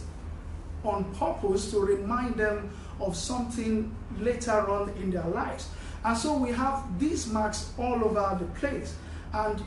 on 0.84 1.04
purpose 1.16 1.72
to 1.72 1.80
remind 1.80 2.36
them 2.36 2.70
of 3.00 3.16
something 3.16 3.94
later 4.20 4.70
on 4.70 4.90
in 5.02 5.12
their 5.12 5.28
lives. 5.28 5.70
And 6.04 6.18
so 6.18 6.38
we 6.38 6.52
have 6.52 7.00
these 7.00 7.28
marks 7.28 7.72
all 7.78 8.04
over 8.04 8.38
the 8.40 8.46
place. 8.60 8.96
And 9.34 9.62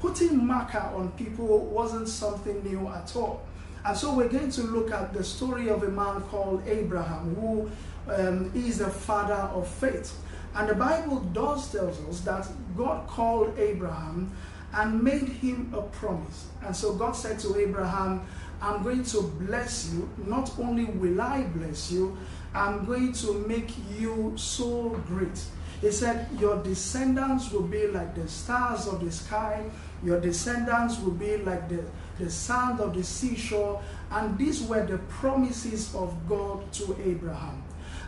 putting 0.00 0.46
marker 0.46 0.78
on 0.94 1.10
people 1.12 1.58
wasn't 1.66 2.08
something 2.08 2.62
new 2.62 2.88
at 2.88 3.14
all. 3.16 3.44
And 3.84 3.96
so 3.96 4.14
we're 4.14 4.28
going 4.28 4.50
to 4.50 4.62
look 4.62 4.92
at 4.92 5.12
the 5.12 5.24
story 5.24 5.68
of 5.68 5.82
a 5.82 5.88
man 5.88 6.20
called 6.22 6.62
Abraham, 6.66 7.34
who 7.34 7.70
um, 8.08 8.52
is 8.54 8.78
the 8.78 8.90
father 8.90 9.34
of 9.34 9.66
faith. 9.66 10.16
And 10.54 10.68
the 10.68 10.74
Bible 10.74 11.20
does 11.32 11.70
tells 11.70 12.00
us 12.08 12.20
that 12.20 12.48
God 12.76 13.06
called 13.06 13.58
Abraham 13.58 14.32
and 14.74 15.02
made 15.02 15.28
him 15.28 15.72
a 15.74 15.82
promise. 15.82 16.46
And 16.62 16.74
so 16.74 16.94
God 16.94 17.12
said 17.12 17.38
to 17.40 17.56
Abraham, 17.56 18.26
I'm 18.60 18.82
going 18.82 19.04
to 19.04 19.22
bless 19.22 19.92
you. 19.92 20.08
Not 20.26 20.52
only 20.58 20.84
will 20.84 21.20
I 21.20 21.42
bless 21.42 21.90
you, 21.92 22.16
I'm 22.58 22.84
going 22.84 23.12
to 23.12 23.34
make 23.46 23.70
you 23.96 24.32
so 24.36 25.00
great. 25.06 25.40
He 25.80 25.92
said, 25.92 26.26
Your 26.40 26.60
descendants 26.62 27.52
will 27.52 27.62
be 27.62 27.86
like 27.86 28.16
the 28.16 28.26
stars 28.26 28.88
of 28.88 29.04
the 29.04 29.12
sky, 29.12 29.64
your 30.02 30.20
descendants 30.20 30.98
will 30.98 31.12
be 31.12 31.36
like 31.36 31.68
the, 31.68 31.84
the 32.18 32.28
sand 32.28 32.80
of 32.80 32.94
the 32.94 33.04
seashore. 33.04 33.80
And 34.10 34.36
these 34.36 34.62
were 34.62 34.84
the 34.84 34.98
promises 34.98 35.94
of 35.94 36.16
God 36.28 36.72
to 36.72 36.96
Abraham. 37.04 37.62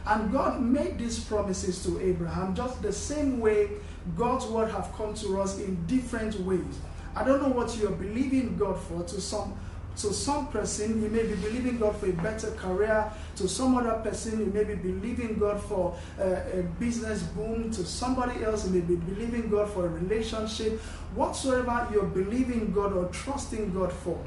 And 0.04 0.33
God 0.33 0.61
made 0.61 0.99
these 0.99 1.21
promises 1.21 1.85
to 1.85 2.00
Abraham 2.00 2.54
just 2.54 2.83
the 2.83 2.92
same 2.92 3.38
way 3.38 3.71
God's 4.16 4.47
word 4.47 4.73
have 4.73 4.92
come 4.97 5.14
to 5.14 5.40
us 5.40 5.61
in 5.61 5.87
different 5.87 6.40
ways. 6.40 6.80
I 7.14 7.23
don't 7.23 7.42
know 7.42 7.50
what 7.50 7.76
you're 7.76 7.90
believing 7.90 8.57
God 8.57 8.80
for. 8.80 9.02
To 9.04 9.21
some, 9.21 9.54
to 10.02 10.14
some 10.14 10.49
person, 10.49 11.02
you 11.02 11.09
may 11.11 11.25
be 11.25 11.35
believing 11.35 11.78
God 11.78 11.97
for 11.97 12.07
a 12.07 12.12
better 12.12 12.50
career. 12.52 13.12
To 13.37 13.49
some 13.49 13.76
other 13.76 14.00
person, 14.02 14.40
you 14.40 14.47
may 14.47 14.64
be 14.64 14.75
believing 14.75 15.38
God 15.38 15.62
for 15.62 15.97
a, 16.19 16.61
a 16.61 16.62
business 16.78 17.23
boom. 17.23 17.71
To 17.73 17.85
somebody 17.85 18.42
else, 18.42 18.66
you 18.66 18.73
may 18.73 18.80
be 18.80 18.97
believing 18.97 19.50
God 19.50 19.71
for 19.71 19.87
a 19.87 19.88
relationship. 19.88 20.80
Whatsoever 21.14 21.87
you're 21.92 22.04
believing 22.04 22.73
God 22.73 22.95
or 22.95 23.07
trusting 23.07 23.75
God 23.75 23.92
for, 23.92 24.19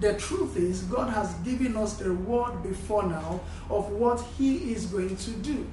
the 0.00 0.14
truth 0.14 0.56
is, 0.56 0.82
God 0.82 1.10
has 1.10 1.32
given 1.44 1.76
us 1.76 2.00
a 2.00 2.12
word 2.12 2.62
before 2.62 3.04
now 3.04 3.40
of 3.70 3.90
what 3.90 4.20
He 4.38 4.72
is 4.72 4.86
going 4.86 5.16
to 5.16 5.30
do. 5.30 5.66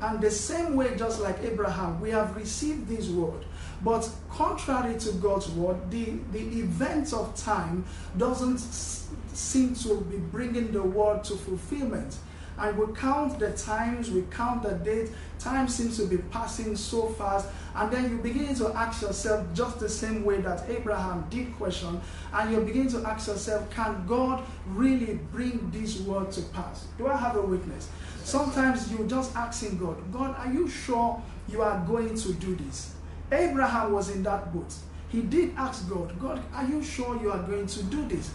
And 0.00 0.20
the 0.20 0.30
same 0.30 0.74
way, 0.74 0.96
just 0.96 1.20
like 1.20 1.38
Abraham, 1.42 2.00
we 2.00 2.10
have 2.10 2.34
received 2.36 2.88
this 2.88 3.08
word. 3.08 3.44
But 3.82 4.10
contrary 4.30 4.98
to 4.98 5.12
God's 5.12 5.48
word, 5.50 5.90
the, 5.90 6.18
the 6.32 6.40
events 6.60 7.12
of 7.12 7.34
time 7.36 7.84
doesn't 8.16 8.58
seem 8.58 9.74
to 9.76 10.00
be 10.02 10.16
bringing 10.16 10.72
the 10.72 10.82
word 10.82 11.24
to 11.24 11.36
fulfillment. 11.36 12.16
And 12.58 12.76
we 12.76 12.92
count 12.92 13.38
the 13.38 13.52
times, 13.52 14.10
we 14.10 14.24
count 14.32 14.64
the 14.64 14.72
dates, 14.72 15.12
time 15.38 15.68
seems 15.68 15.96
to 15.98 16.06
be 16.06 16.18
passing 16.18 16.74
so 16.74 17.06
fast. 17.10 17.46
And 17.76 17.88
then 17.88 18.10
you 18.10 18.18
begin 18.18 18.52
to 18.56 18.74
ask 18.74 19.02
yourself 19.02 19.46
just 19.54 19.78
the 19.78 19.88
same 19.88 20.24
way 20.24 20.40
that 20.40 20.68
Abraham 20.68 21.24
did 21.30 21.56
question. 21.56 22.00
And 22.32 22.50
you 22.50 22.60
begin 22.60 22.88
to 22.88 23.08
ask 23.08 23.28
yourself, 23.28 23.70
can 23.70 24.04
God 24.08 24.44
really 24.66 25.20
bring 25.30 25.70
this 25.72 26.00
word 26.00 26.32
to 26.32 26.42
pass? 26.42 26.86
Do 26.98 27.06
I 27.06 27.16
have 27.16 27.36
a 27.36 27.42
witness? 27.42 27.88
Sometimes 28.24 28.90
you 28.90 29.06
just 29.06 29.36
asking 29.36 29.78
God, 29.78 29.96
God, 30.12 30.34
are 30.36 30.52
you 30.52 30.68
sure 30.68 31.22
you 31.48 31.62
are 31.62 31.78
going 31.86 32.16
to 32.16 32.32
do 32.32 32.56
this? 32.56 32.94
Abraham 33.30 33.92
was 33.92 34.10
in 34.10 34.22
that 34.22 34.52
boat. 34.52 34.74
He 35.08 35.22
did 35.22 35.54
ask 35.56 35.88
God, 35.88 36.18
God, 36.20 36.42
are 36.54 36.66
you 36.66 36.82
sure 36.82 37.20
you 37.20 37.30
are 37.30 37.42
going 37.42 37.66
to 37.66 37.82
do 37.84 38.06
this? 38.06 38.30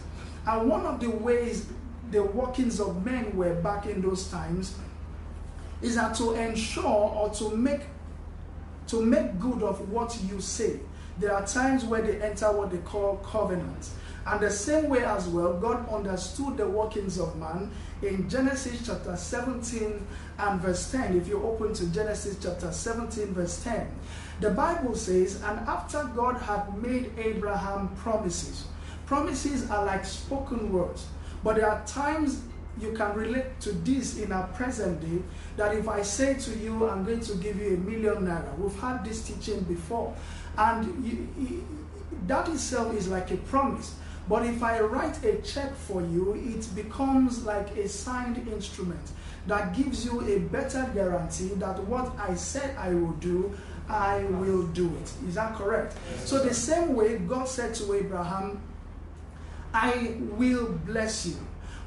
And 0.46 0.68
one 0.68 0.84
of 0.84 1.00
the 1.00 1.10
ways 1.10 1.66
the 2.10 2.22
workings 2.22 2.80
of 2.80 3.04
men 3.04 3.36
were 3.36 3.54
back 3.54 3.86
in 3.86 4.00
those 4.00 4.28
times 4.30 4.76
is 5.82 5.96
that 5.96 6.14
to 6.16 6.32
ensure 6.32 6.84
or 6.84 7.30
to 7.30 7.56
make 7.56 7.80
to 8.86 9.02
make 9.02 9.38
good 9.40 9.62
of 9.62 9.90
what 9.90 10.16
you 10.30 10.40
say 10.40 10.78
there 11.18 11.34
are 11.34 11.46
times 11.46 11.84
where 11.84 12.02
they 12.02 12.20
enter 12.20 12.50
what 12.52 12.70
they 12.70 12.78
call 12.78 13.16
covenant 13.18 13.90
and 14.26 14.40
the 14.40 14.50
same 14.50 14.88
way 14.88 15.04
as 15.04 15.26
well 15.28 15.54
god 15.54 15.88
understood 15.88 16.56
the 16.56 16.68
workings 16.68 17.18
of 17.18 17.34
man 17.36 17.70
in 18.02 18.28
genesis 18.28 18.86
chapter 18.86 19.16
17 19.16 20.06
and 20.38 20.60
verse 20.60 20.90
10 20.92 21.16
if 21.16 21.28
you 21.28 21.42
open 21.42 21.72
to 21.72 21.86
genesis 21.92 22.36
chapter 22.40 22.70
17 22.70 23.26
verse 23.34 23.62
10 23.64 23.90
the 24.40 24.50
bible 24.50 24.94
says 24.94 25.36
and 25.42 25.58
after 25.60 26.04
god 26.16 26.36
had 26.36 26.76
made 26.82 27.10
abraham 27.18 27.88
promises 27.96 28.66
promises 29.06 29.70
are 29.70 29.84
like 29.84 30.04
spoken 30.04 30.72
words 30.72 31.06
but 31.42 31.56
there 31.56 31.70
are 31.70 31.84
times 31.86 32.42
you 32.80 32.92
can 32.92 33.14
relate 33.14 33.60
to 33.60 33.72
this 33.72 34.18
in 34.18 34.32
our 34.32 34.46
present 34.48 35.00
day 35.00 35.22
that 35.56 35.74
if 35.74 35.88
I 35.88 36.02
say 36.02 36.34
to 36.34 36.50
you, 36.58 36.88
I'm 36.88 37.04
going 37.04 37.20
to 37.20 37.34
give 37.36 37.60
you 37.60 37.74
a 37.74 37.78
million 37.78 38.26
naira, 38.26 38.58
we've 38.58 38.78
had 38.80 39.04
this 39.04 39.26
teaching 39.26 39.60
before, 39.60 40.14
and 40.58 41.06
you, 41.06 41.28
you, 41.38 41.64
that 42.26 42.48
itself 42.48 42.94
is 42.94 43.08
like 43.08 43.30
a 43.30 43.36
promise. 43.36 43.94
But 44.28 44.46
if 44.46 44.62
I 44.62 44.80
write 44.80 45.22
a 45.22 45.36
check 45.42 45.74
for 45.76 46.00
you, 46.00 46.34
it 46.34 46.74
becomes 46.74 47.44
like 47.44 47.76
a 47.76 47.88
signed 47.88 48.48
instrument 48.48 49.10
that 49.46 49.76
gives 49.76 50.04
you 50.06 50.22
a 50.22 50.38
better 50.38 50.90
guarantee 50.94 51.48
that 51.56 51.78
what 51.84 52.10
I 52.18 52.34
said 52.34 52.74
I 52.78 52.94
will 52.94 53.12
do, 53.12 53.52
I 53.88 54.24
will 54.24 54.66
do 54.68 54.86
it. 54.96 55.12
Is 55.28 55.34
that 55.34 55.54
correct? 55.54 55.96
Yes. 56.10 56.28
So, 56.28 56.42
the 56.42 56.54
same 56.54 56.94
way 56.94 57.18
God 57.18 57.48
said 57.48 57.74
to 57.74 57.94
Abraham, 57.94 58.60
I 59.72 60.14
will 60.36 60.72
bless 60.86 61.26
you. 61.26 61.36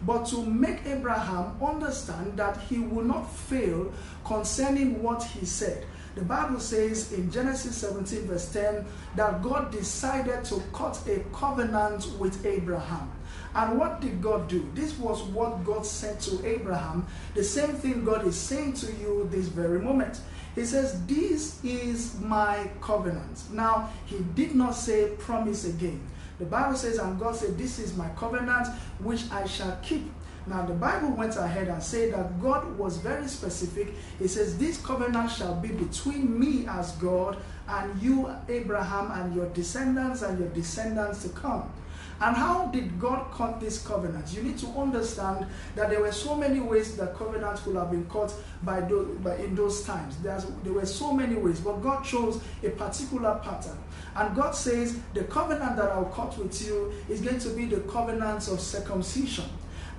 But 0.06 0.26
to 0.28 0.46
make 0.46 0.86
Abraham 0.86 1.56
understand 1.62 2.38
that 2.38 2.58
he 2.70 2.80
will 2.80 3.04
not 3.04 3.24
fail 3.34 3.92
concerning 4.26 5.02
what 5.02 5.24
he 5.24 5.46
said. 5.46 5.86
The 6.16 6.24
Bible 6.24 6.60
says 6.60 7.14
in 7.14 7.32
Genesis 7.32 7.78
17, 7.78 8.24
verse 8.24 8.52
10, 8.52 8.86
that 9.16 9.42
God 9.44 9.72
decided 9.72 10.44
to 10.46 10.62
cut 10.74 11.00
a 11.08 11.20
covenant 11.32 12.08
with 12.20 12.44
Abraham. 12.46 13.12
And 13.54 13.80
what 13.80 14.02
did 14.02 14.22
God 14.22 14.48
do? 14.48 14.70
This 14.74 14.98
was 14.98 15.22
what 15.24 15.64
God 15.64 15.86
said 15.86 16.20
to 16.22 16.46
Abraham. 16.46 17.06
The 17.34 17.44
same 17.44 17.74
thing 17.76 18.04
God 18.04 18.26
is 18.26 18.36
saying 18.36 18.74
to 18.74 18.88
you 18.94 19.28
this 19.32 19.48
very 19.48 19.80
moment. 19.80 20.20
He 20.58 20.66
says, 20.66 21.06
This 21.06 21.64
is 21.64 22.20
my 22.20 22.68
covenant. 22.82 23.44
Now, 23.54 23.92
he 24.08 24.18
did 24.34 24.56
not 24.56 24.72
say 24.72 25.10
promise 25.20 25.66
again. 25.66 26.02
The 26.40 26.46
Bible 26.46 26.76
says, 26.76 26.98
and 26.98 27.20
God 27.20 27.36
said, 27.36 27.60
This 27.60 27.78
is 27.78 27.96
my 27.96 28.10
covenant 28.10 28.68
which 29.00 29.30
I 29.32 29.46
shall 29.46 29.78
keep. 29.84 30.12
Now, 30.48 30.66
the 30.66 30.74
Bible 30.74 31.10
went 31.12 31.36
ahead 31.36 31.68
and 31.68 31.84
said 31.84 32.14
that 32.14 32.42
God 32.42 32.76
was 32.76 32.98
very 32.98 33.28
specific. 33.28 33.94
He 34.18 34.28
says, 34.28 34.58
This 34.58 34.82
covenant 34.82 35.30
shall 35.30 35.54
be 35.54 35.68
between 35.68 36.40
me 36.40 36.66
as 36.68 36.94
God 36.94 37.38
and 37.68 38.02
you, 38.02 38.28
Abraham, 38.50 39.12
and 39.12 39.36
your 39.36 39.50
descendants 39.50 40.24
and 40.24 40.40
your 40.40 40.50
descendants 40.50 41.22
to 41.22 41.30
come. 41.30 41.72
And 42.20 42.36
how 42.36 42.68
did 42.68 43.00
God 43.00 43.32
cut 43.32 43.60
this 43.60 43.86
covenant? 43.86 44.34
You 44.34 44.42
need 44.42 44.58
to 44.60 44.68
understand 44.68 45.46
that 45.76 45.90
there 45.90 46.02
were 46.02 46.12
so 46.12 46.36
many 46.36 46.60
ways 46.60 46.98
that 46.98 47.16
covenants 47.16 47.62
could 47.62 47.76
have 47.76 47.92
been 47.92 48.10
cut 48.10 48.34
by 48.64 48.82
those, 48.82 49.08
by, 49.20 49.36
in 49.36 49.54
those 49.54 49.84
times. 49.84 50.18
There's, 50.18 50.46
there 50.64 50.74
were 50.74 50.86
so 50.86 51.14
many 51.14 51.36
ways, 51.36 51.60
but 51.60 51.84
God 51.84 52.04
chose 52.04 52.42
a 52.64 52.70
particular 52.70 53.40
pattern. 53.44 53.78
And 54.16 54.36
God 54.36 54.52
says, 54.52 54.98
The 55.14 55.26
covenant 55.26 55.76
that 55.76 55.92
I'll 55.92 56.06
cut 56.06 56.38
with 56.40 56.60
you 56.66 56.92
is 57.08 57.22
going 57.22 57.40
to 57.40 57.50
be 57.50 57.66
the 57.66 57.82
covenant 57.82 58.48
of 58.48 58.60
circumcision. 58.60 59.46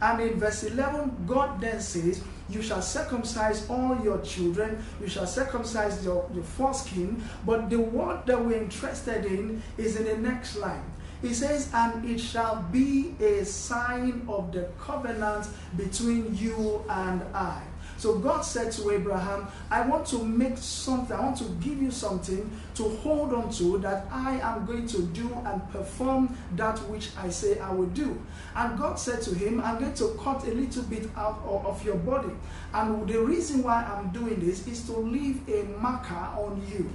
And 0.01 0.21
in 0.21 0.39
verse 0.39 0.65
11, 0.65 1.25
God 1.27 1.61
then 1.61 1.81
says, 1.81 2.23
You 2.49 2.63
shall 2.63 2.83
circumcise 2.83 3.69
all 3.71 3.99
your 4.03 4.21
children, 4.23 4.85
you 5.01 5.09
shall 5.09 5.27
circumcise 5.27 6.05
your, 6.05 6.29
your 6.35 6.45
foreskin. 6.45 7.23
But 7.47 7.71
the 7.71 7.79
word 7.79 8.27
that 8.27 8.45
we're 8.45 8.61
interested 8.61 9.25
in 9.25 9.63
is 9.77 9.97
in 9.97 10.05
the 10.05 10.17
next 10.17 10.57
line. 10.57 10.85
He 11.23 11.35
says, 11.35 11.71
And 11.75 12.09
it 12.09 12.19
shall 12.19 12.63
be 12.71 13.15
a 13.21 13.45
sign 13.45 14.25
of 14.29 14.53
the 14.53 14.69
covenant 14.81 15.49
between 15.77 16.37
you 16.37 16.85
and 16.89 17.23
I. 17.35 17.63
So 17.99 18.17
God 18.17 18.43
said 18.43 18.71
to 18.73 18.93
Abraham, 18.93 19.49
I 19.73 19.81
want 19.81 20.07
to 20.09 20.23
make 20.23 20.57
something, 20.57 21.17
I 21.17 21.21
want 21.21 21.37
to 21.39 21.45
give 21.61 21.83
you 21.83 21.91
something 21.91 22.49
to 22.77 22.89
hold 22.99 23.35
on 23.35 23.51
to 23.55 23.79
that 23.79 24.07
I 24.13 24.39
am 24.39 24.67
going 24.67 24.87
to 24.87 25.03
do 25.03 25.29
and 25.45 25.69
perform 25.73 26.37
that 26.55 26.79
which 26.89 27.11
I 27.19 27.29
say 27.29 27.59
I 27.59 27.73
will 27.73 27.87
do. 27.87 28.23
And 28.55 28.79
God 28.79 29.01
said 29.01 29.21
to 29.23 29.35
him, 29.35 29.61
I'm 29.61 29.81
going 29.81 29.95
to 29.95 30.17
cut 30.23 30.45
a 30.45 30.53
little 30.55 30.85
bit 30.85 31.11
out 31.17 31.43
of 31.45 31.85
your 31.85 31.97
body. 31.97 32.31
And 32.73 33.09
the 33.09 33.21
reason 33.21 33.65
why 33.65 33.83
I'm 33.83 34.11
doing 34.11 34.39
this 34.39 34.69
is 34.69 34.87
to 34.87 34.93
leave 34.93 35.49
a 35.49 35.65
marker 35.81 36.15
on 36.15 36.65
you. 36.71 36.89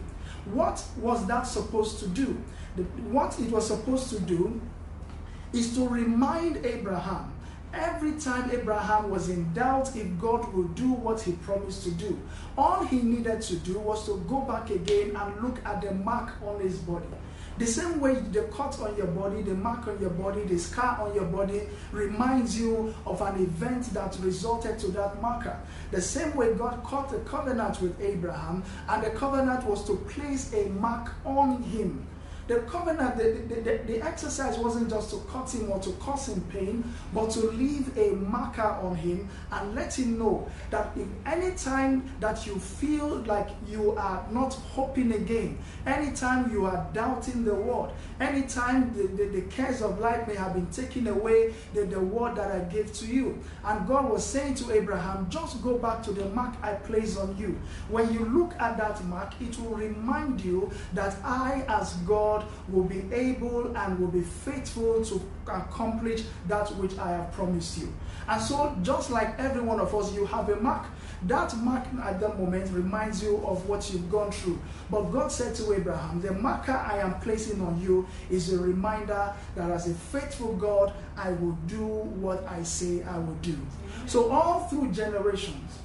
What 0.46 0.84
was 0.98 1.26
that 1.28 1.44
supposed 1.44 2.00
to 2.00 2.08
do? 2.08 2.42
The, 2.76 2.84
what 2.84 3.40
it 3.40 3.50
was 3.50 3.68
supposed 3.68 4.10
to 4.10 4.20
do 4.20 4.60
is 5.54 5.76
to 5.76 5.88
remind 5.88 6.66
Abraham 6.66 7.34
Every 7.74 8.12
time 8.20 8.52
Abraham 8.52 9.10
was 9.10 9.30
in 9.30 9.52
doubt 9.54 9.96
if 9.96 10.20
God 10.20 10.54
would 10.54 10.76
do 10.76 10.94
what 10.94 11.22
he 11.22 11.32
promised 11.32 11.84
to 11.84 11.92
do, 11.92 12.20
all 12.56 12.86
he 12.86 13.02
needed 13.02 13.42
to 13.42 13.56
do 13.56 13.80
was 13.80 14.06
to 14.06 14.24
go 14.30 14.42
back 14.42 14.70
again 14.70 15.16
and 15.16 15.44
look 15.44 15.58
at 15.66 15.82
the 15.82 15.92
mark 15.92 16.34
on 16.46 16.60
his 16.60 16.78
body. 16.78 17.08
The 17.58 17.68
same 17.68 18.00
way 18.00 18.16
the 18.16 18.44
cut 18.44 18.80
on 18.80 18.96
your 18.98 19.08
body, 19.08 19.44
the 19.44 19.54
mark 19.54 19.88
on 19.88 20.00
your 20.02 20.10
body, 20.10 20.44
the 20.44 20.58
scar 20.58 21.00
on 21.02 21.14
your 21.14 21.26
body 21.26 21.62
reminds 21.92 22.60
you 22.60 22.94
of 23.06 23.22
an 23.22 23.36
event 23.44 23.94
that 23.94 24.18
resulted 24.22 24.80
to 24.80 24.88
that 24.88 25.22
marker. 25.22 25.60
The 25.92 26.02
same 26.02 26.36
way 26.36 26.54
God 26.56 26.84
cut 26.84 27.14
a 27.14 27.20
covenant 27.20 27.80
with 27.80 28.00
Abraham, 28.02 28.64
and 28.90 29.04
the 29.04 29.12
covenant 29.12 29.66
was 29.66 29.86
to 29.86 29.96
place 29.96 30.52
a 30.54 30.70
mark 30.70 31.12
on 31.26 31.62
him 31.62 32.08
The 32.48 32.60
covenant, 32.62 33.18
the, 33.18 33.24
the, 33.48 33.62
the, 33.62 33.78
the, 33.86 34.02
exercise 34.02 34.58
wasn't 34.58 34.90
just 34.90 35.12
to 35.12 35.20
cut 35.32 35.50
him 35.54 35.72
or 35.72 35.80
to 35.80 35.92
cause 35.94 36.28
him 36.28 36.42
pain, 36.52 36.84
but 37.14 37.30
to 37.32 37.40
leave 37.52 37.98
a 37.98 38.12
marker 38.16 38.62
on 38.62 38.96
him 38.96 39.30
and 39.50 39.74
let 39.74 39.98
him 39.98 40.20
know 40.20 40.50
that 40.70 40.92
if 40.98 41.08
any 41.26 41.56
time 41.56 42.04
that 42.20 42.46
you 42.46 42.60
feel 42.60 43.08
like 43.26 43.48
you 43.66 43.92
are 43.92 44.26
not 44.30 44.54
hoping 44.54 45.14
again, 45.14 45.58
anytime 45.86 46.52
you 46.52 46.66
are 46.66 46.86
doubting 46.94 47.46
the 47.46 47.54
word, 47.54 47.92
anytime 48.20 48.94
the, 48.94 49.08
the, 49.08 49.26
the 49.30 49.42
cares 49.44 49.82
of 49.82 50.00
life 50.00 50.28
may 50.28 50.36
have 50.36 50.54
been 50.54 50.68
taken 50.68 51.08
away, 51.08 51.54
the, 51.74 51.86
the 51.86 52.00
word 52.00 52.36
that 52.36 52.52
I 52.52 52.60
gave 52.66 52.92
to 52.96 53.06
you. 53.06 53.40
And 53.64 53.88
God 53.88 54.10
was 54.10 54.26
saying 54.26 54.56
to 54.56 54.72
Abraham, 54.74 55.30
just 55.30 55.62
go 55.64 55.78
back 55.78 56.04
to 56.04 56.12
the 56.12 56.26
mark 56.30 56.56
I 56.62 56.74
placed 56.74 57.18
on 57.18 57.38
you. 57.38 57.58
When 57.90 58.14
you 58.14 58.26
look 58.26 58.54
at 58.60 58.78
that 58.78 59.04
mark, 59.06 59.34
it 59.40 59.58
will 59.60 59.76
remind 59.76 60.42
you 60.42 60.70
that 60.94 61.16
I, 61.24 61.64
as 61.70 61.94
God, 62.06 62.33
God 62.34 62.46
will 62.70 62.84
be 62.84 63.04
able 63.14 63.76
and 63.76 64.00
will 64.00 64.08
be 64.08 64.22
faithful 64.22 65.04
to 65.06 65.22
accomplish 65.48 66.24
that 66.48 66.70
which 66.78 66.98
I 66.98 67.10
have 67.12 67.32
promised 67.34 67.78
you. 67.78 67.94
And 68.28 68.42
so, 68.42 68.76
just 68.82 69.12
like 69.12 69.38
every 69.38 69.62
one 69.62 69.80
of 69.80 69.94
us, 69.94 70.14
you 70.14 70.26
have 70.26 70.50
a 70.50 70.56
mark. 70.56 70.86
That 71.28 71.56
mark 71.58 71.86
at 72.04 72.20
that 72.20 72.40
moment 72.40 72.72
reminds 72.72 73.22
you 73.22 73.38
of 73.46 73.68
what 73.68 73.92
you've 73.92 74.10
gone 74.10 74.32
through. 74.32 74.60
But 74.90 75.04
God 75.12 75.32
said 75.32 75.56
to 75.56 75.74
Abraham, 75.74 76.22
The 76.22 76.34
marker 76.34 76.74
I 76.74 77.00
am 77.00 77.20
placing 77.20 77.62
on 77.62 77.80
you 77.82 78.08
is 78.30 78.52
a 78.54 78.60
reminder 78.60 79.34
that 79.56 79.70
as 79.70 79.90
a 79.90 79.94
faithful 79.94 80.56
God, 80.56 80.94
I 81.18 81.32
will 81.32 81.58
do 81.68 81.86
what 81.86 82.46
I 82.48 82.64
say 82.64 83.04
I 83.04 83.18
will 83.20 83.38
do. 83.42 83.58
So, 84.06 84.32
all 84.32 84.68
through 84.68 84.92
generations, 84.92 85.80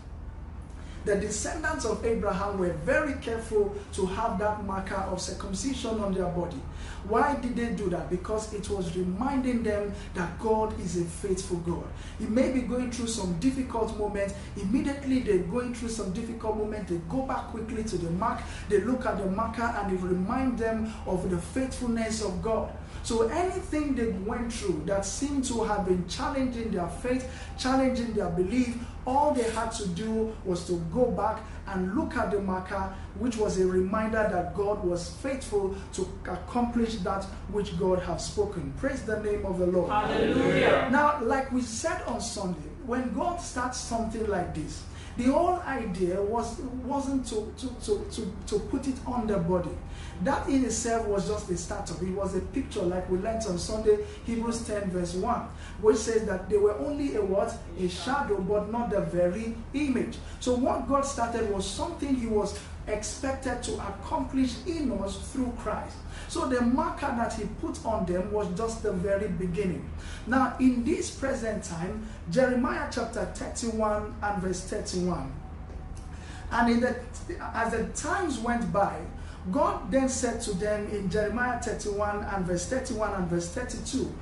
the 1.09 1.17
descendants 1.17 1.87
of 1.87 2.05
Abraham 2.05 2.59
were 2.59 2.75
very 2.85 3.15
careful 3.15 3.75
to 3.95 4.05
have 4.05 4.39
that 4.39 4.63
marker 4.67 4.95
of 5.11 5.19
circumcision 5.23 6.01
on 6.01 6.13
their 6.13 6.27
body. 6.27 6.61
Why 7.09 7.35
did 7.37 7.57
they 7.57 7.73
do 7.73 7.89
that? 7.89 8.11
Because 8.11 8.53
it 8.53 8.69
was 8.69 8.95
reminding 8.95 9.63
them 9.63 9.95
that 10.13 10.39
God 10.39 10.79
is 10.79 10.99
a 10.99 11.05
faithful 11.05 11.57
God. 11.59 11.87
You 12.21 12.29
may 12.29 12.53
be 12.53 12.61
going 12.61 12.91
through 12.91 13.07
some 13.07 13.39
difficult 13.39 13.97
moments. 13.97 14.35
Immediately 14.59 15.21
they're 15.21 15.39
going 15.39 15.73
through 15.73 15.89
some 15.89 16.13
difficult 16.13 16.59
moments. 16.59 16.91
They 16.91 16.99
go 17.09 17.23
back 17.23 17.47
quickly 17.47 17.85
to 17.85 17.97
the 17.97 18.11
mark. 18.11 18.43
They 18.69 18.83
look 18.83 19.07
at 19.07 19.17
the 19.17 19.31
marker 19.31 19.63
and 19.63 19.91
it 19.91 20.03
reminds 20.03 20.61
them 20.61 20.93
of 21.07 21.31
the 21.31 21.39
faithfulness 21.39 22.23
of 22.23 22.43
God. 22.43 22.71
So 23.03 23.29
anything 23.29 23.95
they 23.95 24.09
went 24.09 24.53
through 24.53 24.83
that 24.85 25.07
seemed 25.07 25.45
to 25.47 25.65
have 25.65 25.87
been 25.87 26.07
challenging 26.07 26.71
their 26.73 26.89
faith, 26.89 27.31
challenging 27.57 28.13
their 28.13 28.29
belief, 28.29 28.77
all 29.09 29.33
they 29.33 29.51
had 29.51 29.71
to 29.71 29.89
do 29.89 30.37
was 30.45 30.67
to 30.67 30.75
go 30.93 31.11
back 31.11 31.41
and 31.67 31.95
look 31.97 32.15
at 32.17 32.31
the 32.31 32.41
marker, 32.41 32.95
which 33.19 33.39
was 33.39 33.59
a 33.59 33.67
reminder 33.67 34.29
that 34.31 34.55
God 34.55 34.85
was 34.85 35.11
faithful 35.23 35.75
to 35.95 36.03
accomplish 36.27 36.97
that 36.97 37.25
which 37.51 37.79
God 37.79 38.01
has 38.01 38.27
spoken. 38.27 38.73
Praise 38.77 39.03
the 39.03 39.19
name 39.23 39.47
of 39.47 39.59
the 39.59 39.67
Lord. 39.67 39.91
Hallelujah. 39.91 40.89
Now, 40.93 41.23
like 41.23 41.51
we 41.53 41.63
said 41.63 42.03
on 42.03 42.21
Sunday, 42.21 42.69
when 42.85 43.15
God 43.15 43.41
starts 43.41 43.81
something 43.81 44.27
like 44.27 44.55
this, 44.55 44.83
the 45.19 45.25
whole 45.25 45.59
idea 45.67 46.23
was 46.23 46.61
wasn't 46.85 47.27
to, 47.27 47.53
to, 47.59 47.67
to, 47.85 48.07
to, 48.13 48.33
to 48.47 48.59
put 48.71 48.87
it 48.87 48.95
on 49.05 49.27
the 49.27 49.37
body. 49.37 49.77
That 50.23 50.49
in 50.49 50.65
itself 50.65 51.07
was 51.09 51.29
just 51.29 51.51
a 51.51 51.57
startup. 51.57 52.01
It 52.01 52.11
was 52.11 52.37
a 52.37 52.41
picture, 52.41 52.83
like 52.83 53.11
we 53.11 53.19
learned 53.19 53.45
on 53.47 53.59
Sunday, 53.59 53.99
Hebrews 54.25 54.67
10, 54.67 54.91
verse 54.91 55.15
1, 55.15 55.41
which 55.81 55.97
says 55.97 56.25
that 56.27 56.49
they 56.49 56.57
were 56.57 56.79
only 56.79 57.17
a 57.17 57.23
what? 57.23 57.53
A 57.79 57.89
shadow, 57.89 58.41
but 58.41 58.71
not 58.71 58.91
the 58.91 59.01
very 59.01 59.57
image. 59.75 60.19
So 60.39 60.55
what 60.55 60.89
God 60.89 61.03
started 61.03 61.51
was 61.53 61.69
something 61.69 62.15
He 62.15 62.27
was 62.27 62.59
expected 62.87 63.63
to 63.65 63.75
accomplish 63.75 64.55
in 64.67 64.91
us 65.03 65.19
through 65.33 65.53
Christ. 65.59 65.97
So 66.29 66.47
the 66.49 66.61
marker 66.61 67.07
that 67.07 67.33
he 67.35 67.45
put 67.61 67.85
on 67.87 68.05
them 68.07 68.33
was 68.33 68.49
just 68.57 68.83
the 68.83 68.93
very 68.93 69.29
beginning. 69.29 69.89
Now, 70.27 70.57
in 70.61 70.85
this 70.85 71.11
present 71.11 71.65
time, 71.65 72.07
Jeremiah 72.31 72.89
chapter 72.93 73.25
31 73.35 74.15
and 74.23 74.43
verse 74.43 74.61
31. 74.63 75.33
And 76.51 76.71
in 76.71 76.81
the, 76.81 76.97
as 77.55 77.73
the 77.73 77.85
times 77.89 78.39
went 78.39 78.73
by, 78.73 79.01
God 79.51 79.91
then 79.91 80.09
said 80.09 80.41
to 80.43 80.55
them 80.55 80.89
in 80.91 81.11
Jeremiah 81.11 81.61
31 81.61 82.25
and 82.25 82.47
verse 82.47 82.67
31 82.67 83.15
and 83.15 83.29
verse 83.29 83.49
32, 83.49 84.13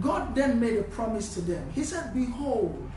God 0.00 0.34
then 0.34 0.60
made 0.60 0.76
a 0.78 0.82
promise 0.84 1.34
to 1.34 1.40
them. 1.40 1.70
He 1.74 1.84
said, 1.84 2.14
Behold, 2.14 2.90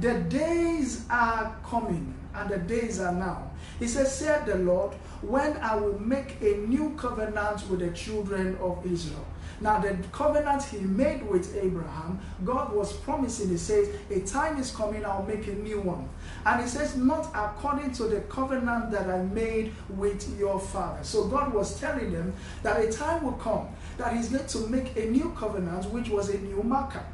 the 0.00 0.20
days 0.20 1.04
are 1.10 1.54
coming, 1.64 2.14
and 2.34 2.48
the 2.48 2.58
days 2.58 3.00
are 3.00 3.12
now. 3.12 3.50
He 3.78 3.86
says, 3.86 4.14
Said 4.14 4.46
the 4.46 4.56
Lord, 4.56 4.94
when 5.20 5.56
I 5.58 5.74
will 5.76 5.98
make 6.00 6.40
a 6.40 6.56
new 6.66 6.94
covenant 6.96 7.68
with 7.68 7.80
the 7.80 7.90
children 7.90 8.56
of 8.60 8.84
Israel. 8.86 9.24
Now, 9.62 9.78
the 9.78 9.94
covenant 10.10 10.62
he 10.62 10.78
made 10.78 11.22
with 11.28 11.54
Abraham, 11.54 12.18
God 12.44 12.72
was 12.72 12.94
promising, 12.94 13.50
he 13.50 13.58
says, 13.58 13.88
A 14.10 14.20
time 14.20 14.58
is 14.58 14.70
coming, 14.70 15.04
I'll 15.04 15.22
make 15.24 15.46
a 15.48 15.54
new 15.54 15.80
one. 15.80 16.08
And 16.46 16.62
he 16.62 16.68
says, 16.68 16.96
Not 16.96 17.30
according 17.34 17.92
to 17.92 18.04
the 18.04 18.20
covenant 18.22 18.90
that 18.92 19.10
I 19.10 19.22
made 19.22 19.74
with 19.90 20.38
your 20.38 20.58
father. 20.58 21.04
So 21.04 21.26
God 21.28 21.52
was 21.52 21.78
telling 21.78 22.10
them 22.10 22.32
that 22.62 22.80
a 22.80 22.90
time 22.90 23.22
will 23.22 23.32
come 23.32 23.68
that 23.98 24.16
he's 24.16 24.30
going 24.30 24.46
to 24.46 24.58
make 24.68 24.96
a 24.96 25.06
new 25.06 25.30
covenant, 25.36 25.84
which 25.92 26.08
was 26.08 26.30
a 26.30 26.38
new 26.38 26.62
marker. 26.62 27.04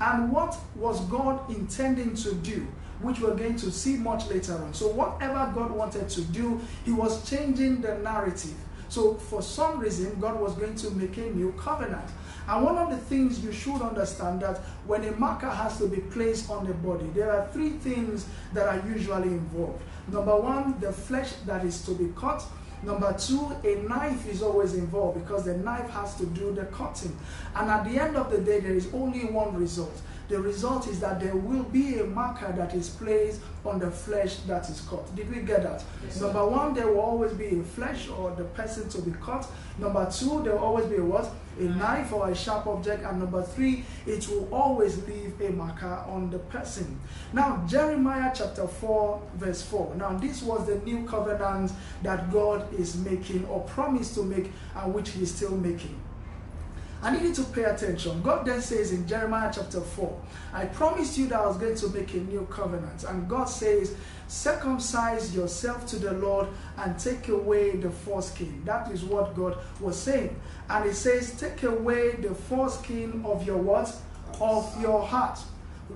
And 0.00 0.30
what 0.30 0.56
was 0.76 1.00
God 1.06 1.48
intending 1.50 2.14
to 2.16 2.34
do? 2.34 2.66
Which 3.00 3.20
we're 3.20 3.34
going 3.34 3.56
to 3.56 3.70
see 3.70 3.96
much 3.96 4.28
later 4.28 4.54
on. 4.54 4.74
So, 4.74 4.88
whatever 4.88 5.50
God 5.54 5.70
wanted 5.70 6.08
to 6.08 6.20
do, 6.22 6.60
He 6.84 6.92
was 6.92 7.28
changing 7.28 7.80
the 7.80 7.98
narrative. 7.98 8.54
So, 8.88 9.14
for 9.14 9.42
some 9.42 9.80
reason, 9.80 10.18
God 10.20 10.40
was 10.40 10.54
going 10.54 10.74
to 10.76 10.90
make 10.90 11.16
a 11.16 11.30
new 11.30 11.52
covenant. 11.52 12.08
And 12.46 12.64
one 12.64 12.76
of 12.76 12.90
the 12.90 12.98
things 12.98 13.42
you 13.42 13.52
should 13.52 13.80
understand 13.80 14.40
that 14.42 14.58
when 14.86 15.04
a 15.04 15.12
marker 15.12 15.48
has 15.48 15.78
to 15.78 15.86
be 15.86 15.98
placed 15.98 16.50
on 16.50 16.66
the 16.66 16.74
body, 16.74 17.06
there 17.14 17.32
are 17.32 17.48
three 17.52 17.70
things 17.70 18.26
that 18.52 18.68
are 18.68 18.86
usually 18.86 19.28
involved. 19.28 19.82
Number 20.12 20.36
one, 20.36 20.78
the 20.80 20.92
flesh 20.92 21.32
that 21.46 21.64
is 21.64 21.82
to 21.86 21.92
be 21.92 22.12
cut. 22.16 22.44
Number 22.82 23.14
two, 23.14 23.50
a 23.64 23.76
knife 23.88 24.28
is 24.28 24.42
always 24.42 24.74
involved 24.74 25.18
because 25.18 25.46
the 25.46 25.56
knife 25.56 25.88
has 25.90 26.16
to 26.16 26.26
do 26.26 26.52
the 26.52 26.66
cutting. 26.66 27.16
And 27.54 27.70
at 27.70 27.84
the 27.84 27.98
end 27.98 28.16
of 28.16 28.30
the 28.30 28.38
day, 28.38 28.60
there 28.60 28.74
is 28.74 28.92
only 28.92 29.24
one 29.24 29.54
result. 29.54 30.02
The 30.28 30.40
result 30.40 30.88
is 30.88 31.00
that 31.00 31.20
there 31.20 31.36
will 31.36 31.64
be 31.64 31.98
a 31.98 32.04
marker 32.04 32.52
that 32.56 32.74
is 32.74 32.88
placed 32.88 33.40
on 33.64 33.78
the 33.78 33.90
flesh 33.90 34.36
that 34.46 34.68
is 34.70 34.80
cut. 34.82 35.14
Did 35.14 35.34
we 35.34 35.42
get 35.42 35.62
that? 35.62 35.84
Yes, 36.02 36.20
Number 36.20 36.46
one, 36.46 36.72
there 36.74 36.88
will 36.88 37.00
always 37.00 37.32
be 37.32 37.58
a 37.58 37.62
flesh 37.62 38.08
or 38.08 38.30
the 38.30 38.44
person 38.44 38.88
to 38.90 39.02
be 39.02 39.12
cut. 39.20 39.46
Number 39.78 40.10
two, 40.10 40.42
there 40.42 40.52
will 40.54 40.64
always 40.64 40.86
be 40.86 40.96
a 40.96 41.04
what? 41.04 41.30
A 41.58 41.62
mm. 41.62 41.76
knife 41.76 42.12
or 42.12 42.30
a 42.30 42.34
sharp 42.34 42.66
object. 42.66 43.04
And 43.04 43.20
number 43.20 43.42
three, 43.42 43.84
it 44.06 44.26
will 44.28 44.52
always 44.52 45.06
leave 45.06 45.38
a 45.40 45.50
marker 45.50 46.04
on 46.08 46.30
the 46.30 46.38
person. 46.38 46.98
Now, 47.32 47.64
Jeremiah 47.68 48.32
chapter 48.34 48.66
4, 48.66 49.22
verse 49.36 49.62
4. 49.62 49.94
Now, 49.96 50.16
this 50.16 50.42
was 50.42 50.66
the 50.66 50.76
new 50.78 51.06
covenant 51.06 51.72
that 52.02 52.32
God 52.32 52.72
is 52.74 52.96
making 52.96 53.44
or 53.46 53.60
promised 53.60 54.14
to 54.14 54.22
make 54.22 54.52
and 54.74 54.94
which 54.94 55.10
He 55.10 55.22
is 55.22 55.34
still 55.34 55.56
making. 55.56 56.00
I 57.04 57.10
need 57.10 57.22
you 57.22 57.34
to 57.34 57.42
pay 57.44 57.64
attention. 57.64 58.22
God 58.22 58.46
then 58.46 58.62
says 58.62 58.90
in 58.90 59.06
Jeremiah 59.06 59.52
chapter 59.54 59.82
4, 59.82 60.22
I 60.54 60.64
promised 60.64 61.18
you 61.18 61.26
that 61.26 61.38
I 61.38 61.46
was 61.46 61.58
going 61.58 61.74
to 61.74 61.88
make 61.90 62.14
a 62.14 62.16
new 62.16 62.48
covenant. 62.50 63.04
And 63.04 63.28
God 63.28 63.44
says, 63.44 63.94
circumcise 64.26 65.36
yourself 65.36 65.84
to 65.88 65.96
the 65.96 66.12
Lord 66.12 66.48
and 66.78 66.98
take 66.98 67.28
away 67.28 67.76
the 67.76 67.90
foreskin. 67.90 68.64
That 68.64 68.90
is 68.90 69.04
what 69.04 69.36
God 69.36 69.58
was 69.80 69.98
saying. 70.00 70.34
And 70.70 70.86
He 70.86 70.92
says, 70.92 71.38
take 71.38 71.62
away 71.64 72.12
the 72.12 72.34
foreskin 72.34 73.22
of 73.26 73.46
your 73.46 73.58
what? 73.58 73.94
Of 74.40 74.80
your 74.80 75.02
heart. 75.02 75.38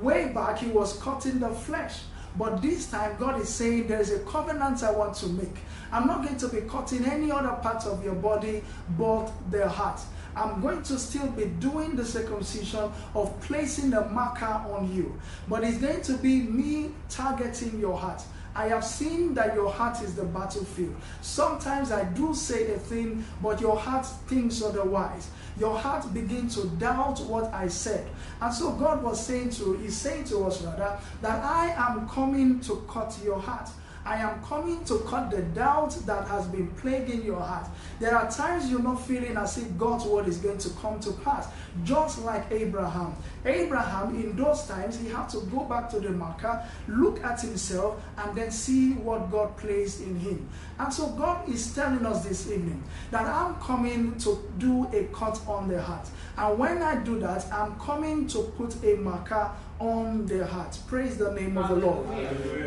Way 0.02 0.28
back, 0.34 0.58
He 0.58 0.68
was 0.68 1.02
cutting 1.02 1.38
the 1.38 1.48
flesh. 1.48 2.00
But 2.36 2.60
this 2.60 2.90
time, 2.90 3.16
God 3.18 3.40
is 3.40 3.48
saying, 3.48 3.88
there 3.88 4.00
is 4.02 4.12
a 4.12 4.18
covenant 4.20 4.82
I 4.82 4.90
want 4.90 5.14
to 5.16 5.26
make. 5.28 5.56
I'm 5.90 6.06
not 6.06 6.22
going 6.22 6.36
to 6.36 6.48
be 6.48 6.60
cutting 6.68 7.06
any 7.06 7.30
other 7.30 7.58
part 7.62 7.86
of 7.86 8.04
your 8.04 8.14
body 8.14 8.62
but 8.98 9.32
the 9.50 9.66
heart. 9.66 10.00
I'm 10.36 10.60
going 10.60 10.82
to 10.84 10.98
still 10.98 11.28
be 11.28 11.46
doing 11.46 11.96
the 11.96 12.04
circumcision 12.04 12.90
of 13.14 13.40
placing 13.40 13.90
the 13.90 14.04
marker 14.06 14.46
on 14.46 14.94
you. 14.94 15.18
But 15.48 15.64
it's 15.64 15.78
going 15.78 16.02
to 16.02 16.14
be 16.14 16.42
me 16.42 16.90
targeting 17.08 17.78
your 17.80 17.96
heart. 17.96 18.22
I 18.54 18.68
have 18.68 18.84
seen 18.84 19.34
that 19.34 19.54
your 19.54 19.70
heart 19.70 20.02
is 20.02 20.14
the 20.16 20.24
battlefield. 20.24 20.96
Sometimes 21.22 21.92
I 21.92 22.04
do 22.04 22.34
say 22.34 22.72
a 22.72 22.78
thing, 22.78 23.24
but 23.40 23.60
your 23.60 23.76
heart 23.76 24.04
thinks 24.26 24.62
otherwise. 24.62 25.30
Your 25.60 25.78
heart 25.78 26.12
begins 26.12 26.56
to 26.56 26.66
doubt 26.70 27.20
what 27.20 27.52
I 27.54 27.68
said. 27.68 28.08
And 28.40 28.52
so 28.52 28.72
God 28.72 29.02
was 29.02 29.24
saying 29.24 29.50
to, 29.50 29.74
He's 29.74 29.96
saying 29.96 30.24
to 30.24 30.44
us 30.44 30.62
rather, 30.62 30.98
that 31.22 31.44
I 31.44 31.68
am 31.76 32.08
coming 32.08 32.58
to 32.60 32.84
cut 32.88 33.16
your 33.22 33.38
heart. 33.38 33.68
I 34.08 34.16
am 34.16 34.42
coming 34.42 34.82
to 34.84 35.00
cut 35.00 35.30
the 35.30 35.42
doubt 35.42 35.90
that 36.06 36.26
has 36.28 36.46
been 36.46 36.68
plaguing 36.76 37.22
your 37.22 37.40
heart. 37.40 37.68
There 38.00 38.16
are 38.16 38.30
times 38.30 38.70
you're 38.70 38.80
not 38.80 39.06
feeling 39.06 39.36
as 39.36 39.58
if 39.58 39.76
God's 39.76 40.06
word 40.06 40.26
is 40.28 40.38
going 40.38 40.56
to 40.56 40.70
come 40.80 40.98
to 41.00 41.12
pass, 41.12 41.48
just 41.84 42.22
like 42.22 42.50
Abraham. 42.50 43.14
Abraham, 43.44 44.14
in 44.16 44.36
those 44.36 44.66
times, 44.66 44.98
he 44.98 45.08
had 45.08 45.28
to 45.30 45.40
go 45.52 45.64
back 45.64 45.88
to 45.90 46.00
the 46.00 46.10
marker, 46.10 46.62
look 46.88 47.22
at 47.22 47.40
himself, 47.40 48.02
and 48.16 48.36
then 48.36 48.50
see 48.50 48.92
what 48.94 49.30
God 49.30 49.56
placed 49.56 50.00
in 50.00 50.18
him. 50.18 50.48
And 50.78 50.92
so 50.92 51.08
God 51.10 51.48
is 51.48 51.74
telling 51.74 52.04
us 52.04 52.24
this 52.24 52.50
evening 52.50 52.82
that 53.10 53.26
I'm 53.26 53.54
coming 53.56 54.18
to 54.18 54.38
do 54.58 54.86
a 54.92 55.04
cut 55.12 55.40
on 55.46 55.68
the 55.68 55.80
heart. 55.80 56.08
And 56.36 56.58
when 56.58 56.82
I 56.82 56.96
do 56.96 57.18
that, 57.20 57.46
I'm 57.52 57.78
coming 57.78 58.26
to 58.28 58.42
put 58.56 58.82
a 58.84 58.96
marker 58.96 59.50
on 59.78 60.26
their 60.26 60.44
heart. 60.44 60.78
Praise 60.86 61.16
the 61.16 61.32
name 61.32 61.56
of 61.58 61.68
the 61.68 61.76
Lord. 61.76 62.06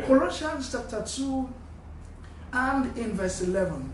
Colossians 0.06 0.72
chapter 0.72 1.02
2 1.06 1.48
and 2.52 2.96
in 2.96 3.12
verse 3.12 3.42
11. 3.42 3.92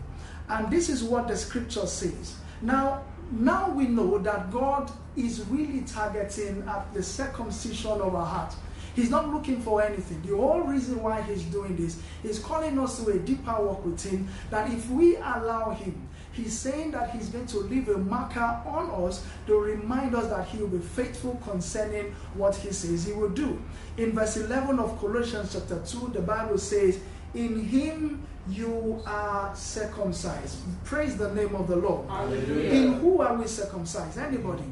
And 0.49 0.71
this 0.71 0.89
is 0.89 1.03
what 1.03 1.27
the 1.27 1.37
scripture 1.37 1.85
says. 1.85 2.35
Now, 2.61 3.03
now 3.31 3.69
we 3.69 3.87
know 3.87 4.17
that 4.19 4.51
God 4.51 4.91
is 5.15 5.45
really 5.49 5.81
targeting 5.81 6.63
at 6.67 6.93
the 6.93 7.03
circumcision 7.03 7.91
of 7.91 8.15
our 8.15 8.25
heart. 8.25 8.55
He's 8.95 9.09
not 9.09 9.31
looking 9.31 9.61
for 9.61 9.81
anything. 9.81 10.21
The 10.23 10.35
whole 10.35 10.61
reason 10.61 11.01
why 11.01 11.21
he's 11.21 11.43
doing 11.43 11.75
this 11.75 12.01
is 12.23 12.39
calling 12.39 12.77
us 12.79 13.03
to 13.03 13.11
a 13.11 13.19
deeper 13.19 13.55
walk 13.59 13.85
with 13.85 14.03
him. 14.03 14.27
That 14.49 14.71
if 14.73 14.89
we 14.89 15.15
allow 15.15 15.71
him, 15.71 16.09
he's 16.33 16.57
saying 16.57 16.91
that 16.91 17.11
he's 17.11 17.29
going 17.29 17.45
to 17.47 17.59
leave 17.59 17.87
a 17.89 17.97
marker 17.97 18.61
on 18.65 19.07
us 19.07 19.25
to 19.47 19.57
remind 19.57 20.15
us 20.15 20.27
that 20.29 20.47
he 20.47 20.57
will 20.57 20.67
be 20.67 20.79
faithful 20.79 21.39
concerning 21.43 22.15
what 22.33 22.55
he 22.55 22.73
says 22.73 23.05
he 23.05 23.13
will 23.13 23.29
do. 23.29 23.61
In 23.97 24.13
verse 24.13 24.37
11 24.37 24.79
of 24.79 24.99
Colossians 24.99 25.53
chapter 25.53 25.81
2, 25.85 26.11
the 26.13 26.21
Bible 26.21 26.57
says, 26.57 26.99
In 27.33 27.63
him 27.65 28.25
you 28.49 29.01
are 29.05 29.55
circumcised. 29.55 30.57
Praise 30.83 31.17
the 31.17 31.33
name 31.33 31.55
of 31.55 31.67
the 31.67 31.75
Lord. 31.75 32.09
Hallelujah. 32.09 32.69
In 32.69 32.93
who 32.93 33.21
are 33.21 33.35
we 33.35 33.47
circumcised? 33.47 34.17
Anybody? 34.17 34.63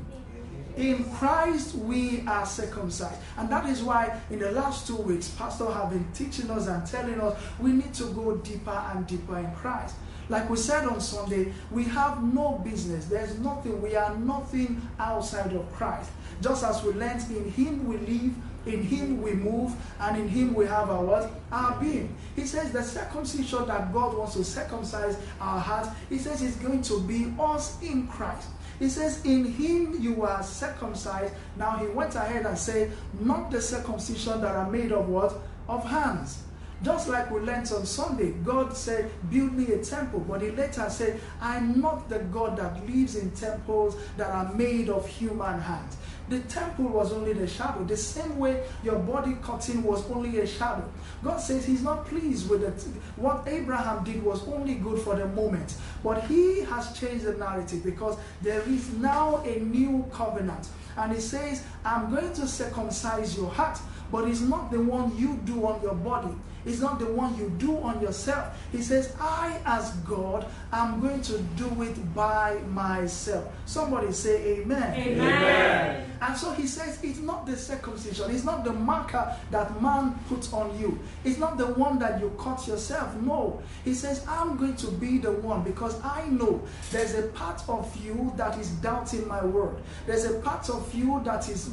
In 0.75 1.03
Christ 1.15 1.75
we 1.75 2.23
are 2.27 2.45
circumcised. 2.45 3.19
And 3.37 3.49
that 3.49 3.67
is 3.67 3.81
why 3.81 4.19
in 4.29 4.39
the 4.39 4.51
last 4.51 4.85
two 4.87 4.97
weeks, 4.97 5.29
Pastor 5.29 5.71
have 5.71 5.89
been 5.89 6.07
teaching 6.13 6.49
us 6.51 6.67
and 6.67 6.85
telling 6.85 7.19
us 7.19 7.39
we 7.59 7.71
need 7.71 7.93
to 7.95 8.05
go 8.13 8.35
deeper 8.37 8.83
and 8.93 9.05
deeper 9.07 9.37
in 9.39 9.51
Christ. 9.53 9.95
Like 10.29 10.49
we 10.49 10.57
said 10.57 10.85
on 10.85 10.99
Sunday, 10.99 11.53
we 11.71 11.85
have 11.85 12.21
no 12.21 12.61
business. 12.63 13.05
There's 13.05 13.39
nothing. 13.39 13.81
We 13.81 13.95
are 13.95 14.15
nothing 14.17 14.81
outside 14.99 15.53
of 15.53 15.71
Christ. 15.73 16.11
Just 16.41 16.63
as 16.63 16.83
we 16.83 16.91
learned 16.91 17.23
in 17.31 17.49
Him 17.51 17.87
we 17.87 17.97
live, 17.97 18.33
in 18.67 18.83
Him 18.83 19.21
we 19.21 19.33
move, 19.33 19.73
and 19.99 20.17
in 20.17 20.27
Him 20.27 20.53
we 20.53 20.65
have 20.65 20.89
our 20.89 21.03
what? 21.03 21.31
Our 21.51 21.79
being. 21.79 22.15
He 22.35 22.45
says 22.45 22.71
the 22.71 22.83
circumcision 22.83 23.67
that 23.67 23.93
God 23.93 24.17
wants 24.17 24.33
to 24.33 24.43
circumcise 24.43 25.17
our 25.39 25.59
hearts, 25.59 25.89
He 26.09 26.17
says 26.17 26.41
it's 26.41 26.57
going 26.57 26.81
to 26.83 27.01
be 27.01 27.33
us 27.39 27.81
in 27.81 28.07
Christ. 28.07 28.47
He 28.79 28.89
says, 28.89 29.23
In 29.25 29.45
him 29.45 29.97
you 29.99 30.23
are 30.23 30.43
circumcised. 30.43 31.33
Now 31.57 31.77
he 31.77 31.87
went 31.87 32.15
ahead 32.15 32.45
and 32.45 32.57
said, 32.57 32.91
Not 33.19 33.49
the 33.51 33.61
circumcision 33.61 34.41
that 34.41 34.55
are 34.55 34.69
made 34.69 34.91
of 34.91 35.09
what? 35.09 35.35
Of 35.67 35.83
hands. 35.83 36.43
Just 36.83 37.09
like 37.09 37.31
we 37.31 37.39
learned 37.39 37.71
on 37.71 37.87
Sunday, 37.87 38.31
God 38.45 38.77
said, 38.77 39.09
Build 39.31 39.53
me 39.53 39.73
a 39.73 39.83
temple. 39.83 40.19
But 40.19 40.43
he 40.43 40.51
later 40.51 40.87
said, 40.89 41.19
I'm 41.41 41.81
not 41.81 42.07
the 42.07 42.19
God 42.19 42.57
that 42.57 42.87
lives 42.87 43.15
in 43.15 43.31
temples 43.31 43.97
that 44.17 44.29
are 44.29 44.53
made 44.53 44.89
of 44.89 45.07
human 45.07 45.59
hands. 45.59 45.97
The 46.29 46.39
temple 46.41 46.85
was 46.89 47.13
only 47.13 47.33
the 47.33 47.47
shadow. 47.47 47.83
The 47.85 47.95
same 47.95 48.37
way 48.37 48.63
your 48.83 48.99
body 48.99 49.37
cutting 49.41 49.81
was 49.83 50.09
only 50.11 50.39
a 50.39 50.47
shadow. 50.47 50.83
God 51.23 51.37
says 51.37 51.65
He's 51.65 51.83
not 51.83 52.05
pleased 52.05 52.49
with 52.49 52.63
it. 52.63 52.85
What 53.15 53.47
Abraham 53.47 54.03
did 54.03 54.21
was 54.23 54.45
only 54.47 54.75
good 54.75 54.99
for 54.99 55.15
the 55.15 55.27
moment. 55.27 55.75
But 56.03 56.25
He 56.25 56.61
has 56.61 56.97
changed 56.99 57.23
the 57.25 57.33
narrative 57.33 57.83
because 57.83 58.17
there 58.41 58.61
is 58.63 58.91
now 58.93 59.37
a 59.45 59.59
new 59.59 60.05
covenant. 60.11 60.67
And 60.97 61.13
He 61.13 61.21
says, 61.21 61.63
I'm 61.85 62.13
going 62.13 62.33
to 62.33 62.47
circumcise 62.47 63.37
your 63.37 63.49
heart, 63.49 63.79
but 64.11 64.27
it's 64.27 64.41
not 64.41 64.71
the 64.71 64.81
one 64.81 65.17
you 65.17 65.39
do 65.45 65.65
on 65.65 65.81
your 65.81 65.95
body. 65.95 66.35
It's 66.67 66.81
not 66.81 66.99
the 66.99 67.05
one 67.05 67.37
you 67.37 67.49
do 67.57 67.77
on 67.77 68.01
yourself. 68.01 68.53
He 68.73 68.81
says, 68.81 69.15
I, 69.21 69.57
as 69.65 69.91
God, 70.05 70.45
am 70.73 70.99
going 70.99 71.21
to 71.21 71.37
do 71.55 71.81
it 71.81 72.13
by 72.13 72.59
myself. 72.67 73.47
Somebody 73.65 74.11
say, 74.11 74.59
Amen. 74.59 74.93
Amen. 74.93 75.19
Amen. 75.19 76.05
And 76.21 76.35
so 76.35 76.51
he 76.53 76.67
says, 76.67 76.99
it's 77.03 77.19
not 77.19 77.45
the 77.45 77.55
circumcision, 77.55 78.31
it's 78.31 78.43
not 78.43 78.63
the 78.63 78.73
marker 78.73 79.35
that 79.51 79.81
man 79.81 80.17
puts 80.27 80.51
on 80.53 80.77
you, 80.79 80.99
it's 81.23 81.37
not 81.37 81.57
the 81.57 81.67
one 81.67 81.99
that 81.99 82.19
you 82.19 82.35
cut 82.39 82.67
yourself. 82.67 83.15
No. 83.21 83.61
He 83.83 83.93
says, 83.93 84.25
I'm 84.27 84.57
going 84.57 84.75
to 84.77 84.87
be 84.91 85.17
the 85.17 85.31
one 85.31 85.63
because 85.63 86.01
I 86.03 86.27
know 86.27 86.61
there's 86.91 87.15
a 87.15 87.23
part 87.29 87.61
of 87.67 87.95
you 88.03 88.33
that 88.37 88.57
is 88.57 88.69
doubting 88.69 89.27
my 89.27 89.43
word. 89.43 89.77
There's 90.05 90.25
a 90.25 90.39
part 90.39 90.69
of 90.69 90.93
you 90.93 91.21
that 91.23 91.49
is 91.49 91.69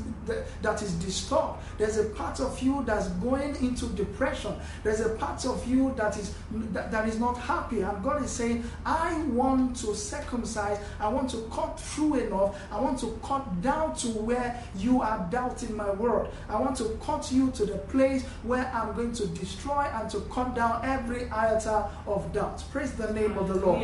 that 0.63 0.83
is 0.83 0.93
disturbed. 0.95 1.59
There's 1.79 1.99
a 1.99 2.05
part 2.05 2.41
of 2.41 2.61
you 2.63 2.83
that's 2.87 3.09
going 3.09 3.57
into 3.57 3.87
depression. 3.89 4.55
There's 4.83 5.01
a 5.01 5.11
part 5.11 5.45
of 5.45 5.67
you 5.69 5.95
that 5.97 6.17
is 6.19 6.35
that, 6.73 6.91
that 6.91 7.09
is 7.09 7.19
not 7.19 7.39
happy. 7.39 7.81
And 7.83 8.03
God 8.03 8.23
is 8.25 8.31
saying, 8.31 8.65
I 8.85 9.19
want 9.25 9.77
to 9.77 9.95
circumcise, 9.95 10.79
I 11.01 11.09
want 11.09 11.31
to 11.31 11.49
cut 11.53 11.79
through 11.79 12.15
enough, 12.15 12.57
I 12.71 12.81
want 12.81 12.99
to 13.01 13.19
cut 13.23 13.63
down 13.63 13.95
to 13.97 14.09
where 14.09 14.34
where 14.35 14.63
you 14.77 15.01
are 15.03 15.27
doubting 15.31 15.77
my 15.77 15.91
word. 15.93 16.29
I 16.49 16.61
want 16.61 16.77
to 16.79 16.99
cut 17.03 17.31
you 17.31 17.51
to 17.53 17.65
the 17.67 17.79
place 17.79 18.25
where 18.43 18.67
I'm 18.75 18.95
going 18.95 19.13
to 19.13 19.27
destroy 19.29 19.87
and 19.93 20.11
to 20.11 20.21
cut 20.23 20.55
down 20.55 20.85
every 20.85 21.31
iota 21.31 21.89
of 22.07 22.33
doubt. 22.33 22.63
Praise 22.73 22.93
the 22.93 23.13
name 23.13 23.39
of 23.39 23.49
the 23.49 23.55
Lord. 23.55 23.83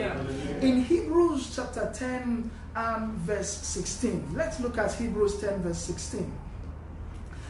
In 0.60 0.82
Hebrews 0.82 1.52
chapter 1.54 1.90
10 1.94 2.50
and 2.76 3.12
verse 3.18 3.50
16, 3.50 4.34
let's 4.34 4.60
look 4.60 4.78
at 4.78 4.92
Hebrews 4.94 5.40
10, 5.40 5.62
verse 5.62 5.78
16. 5.78 6.32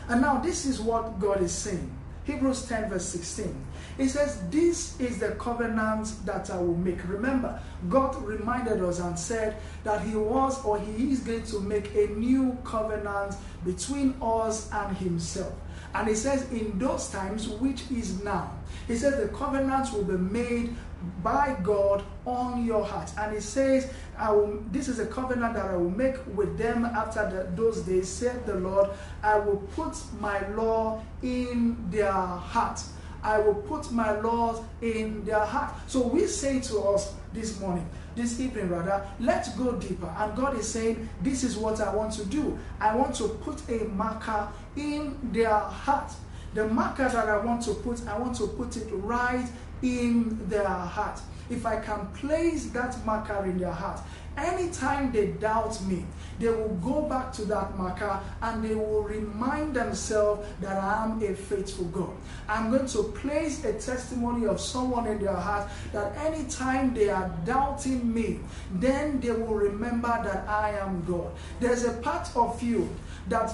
And 0.08 0.20
now, 0.20 0.38
this 0.40 0.66
is 0.66 0.80
what 0.80 1.20
God 1.20 1.40
is 1.40 1.52
saying. 1.52 1.88
Hebrews 2.24 2.66
10, 2.66 2.90
verse 2.90 3.04
16. 3.06 3.54
He 4.00 4.08
says, 4.08 4.40
This 4.50 4.98
is 4.98 5.18
the 5.18 5.32
covenant 5.32 6.14
that 6.24 6.48
I 6.48 6.58
will 6.58 6.74
make. 6.74 7.06
Remember, 7.06 7.60
God 7.90 8.16
reminded 8.22 8.82
us 8.82 8.98
and 8.98 9.18
said 9.18 9.56
that 9.84 10.00
He 10.00 10.16
was 10.16 10.64
or 10.64 10.78
He 10.78 11.12
is 11.12 11.20
going 11.20 11.42
to 11.44 11.60
make 11.60 11.94
a 11.94 12.06
new 12.14 12.56
covenant 12.64 13.34
between 13.62 14.14
us 14.22 14.70
and 14.72 14.96
Himself. 14.96 15.52
And 15.94 16.08
He 16.08 16.14
says, 16.14 16.50
In 16.50 16.78
those 16.78 17.10
times, 17.10 17.48
which 17.48 17.90
is 17.90 18.22
now, 18.24 18.54
He 18.88 18.96
says 18.96 19.20
the 19.20 19.28
covenant 19.36 19.92
will 19.92 20.04
be 20.04 20.16
made 20.16 20.74
by 21.22 21.58
God 21.62 22.02
on 22.24 22.64
your 22.64 22.86
heart. 22.86 23.10
And 23.18 23.34
He 23.34 23.40
says, 23.40 23.92
I 24.16 24.32
will, 24.32 24.64
This 24.72 24.88
is 24.88 24.98
a 24.98 25.06
covenant 25.06 25.52
that 25.54 25.66
I 25.66 25.76
will 25.76 25.90
make 25.90 26.16
with 26.34 26.56
them 26.56 26.86
after 26.86 27.28
the, 27.28 27.62
those 27.62 27.82
days, 27.82 28.08
said 28.08 28.46
the 28.46 28.54
Lord. 28.54 28.88
I 29.22 29.38
will 29.38 29.58
put 29.76 29.94
my 30.20 30.48
law 30.52 31.02
in 31.22 31.76
their 31.90 32.12
heart 32.12 32.80
I 33.22 33.38
will 33.38 33.54
put 33.54 33.90
my 33.92 34.18
laws 34.20 34.62
in 34.80 35.24
their 35.24 35.44
heart. 35.44 35.74
So 35.86 36.06
we 36.06 36.26
say 36.26 36.60
to 36.60 36.80
us 36.80 37.14
this 37.32 37.60
morning, 37.60 37.88
this 38.16 38.40
evening 38.40 38.68
rather, 38.68 39.06
let's 39.20 39.54
go 39.54 39.72
deeper. 39.72 40.12
And 40.18 40.36
God 40.36 40.58
is 40.58 40.68
saying, 40.68 41.08
This 41.22 41.44
is 41.44 41.56
what 41.56 41.80
I 41.80 41.94
want 41.94 42.12
to 42.14 42.24
do. 42.24 42.58
I 42.80 42.94
want 42.94 43.14
to 43.16 43.28
put 43.28 43.62
a 43.68 43.84
marker 43.84 44.48
in 44.76 45.16
their 45.32 45.50
heart. 45.50 46.12
The 46.54 46.66
marker 46.66 47.08
that 47.08 47.28
I 47.28 47.38
want 47.38 47.62
to 47.62 47.74
put, 47.74 48.06
I 48.08 48.18
want 48.18 48.36
to 48.36 48.46
put 48.46 48.76
it 48.76 48.88
right 48.90 49.46
in 49.82 50.38
their 50.48 50.66
heart. 50.66 51.20
If 51.48 51.66
I 51.66 51.80
can 51.80 52.06
place 52.08 52.66
that 52.66 53.04
marker 53.04 53.44
in 53.44 53.58
their 53.58 53.72
heart, 53.72 54.00
anytime 54.36 55.12
they 55.12 55.28
doubt 55.28 55.80
me, 55.82 56.04
they 56.38 56.48
will 56.48 56.74
go 56.82 57.02
back 57.02 57.32
to 57.34 57.44
that 57.44 57.76
marker 57.76 58.18
and 58.40 58.64
they 58.64 58.74
will 58.74 59.02
remind 59.02 59.74
themselves 59.74 60.46
that 60.60 60.82
I 60.82 61.04
am 61.04 61.22
a 61.22 61.34
faithful 61.34 61.84
God. 61.86 62.10
I'm 62.48 62.70
going 62.70 62.86
to 62.86 63.02
place 63.02 63.62
a 63.64 63.74
testimony 63.74 64.46
of 64.46 64.58
someone 64.60 65.06
in 65.06 65.22
their 65.22 65.36
heart 65.36 65.68
that 65.92 66.16
anytime 66.16 66.94
they 66.94 67.10
are 67.10 67.30
doubting 67.44 68.12
me, 68.12 68.40
then 68.72 69.20
they 69.20 69.32
will 69.32 69.54
remember 69.54 70.20
that 70.24 70.48
I 70.48 70.70
am 70.78 71.04
God. 71.04 71.30
There's 71.60 71.84
a 71.84 71.92
part 71.92 72.34
of 72.34 72.62
you 72.62 72.88
that 73.28 73.52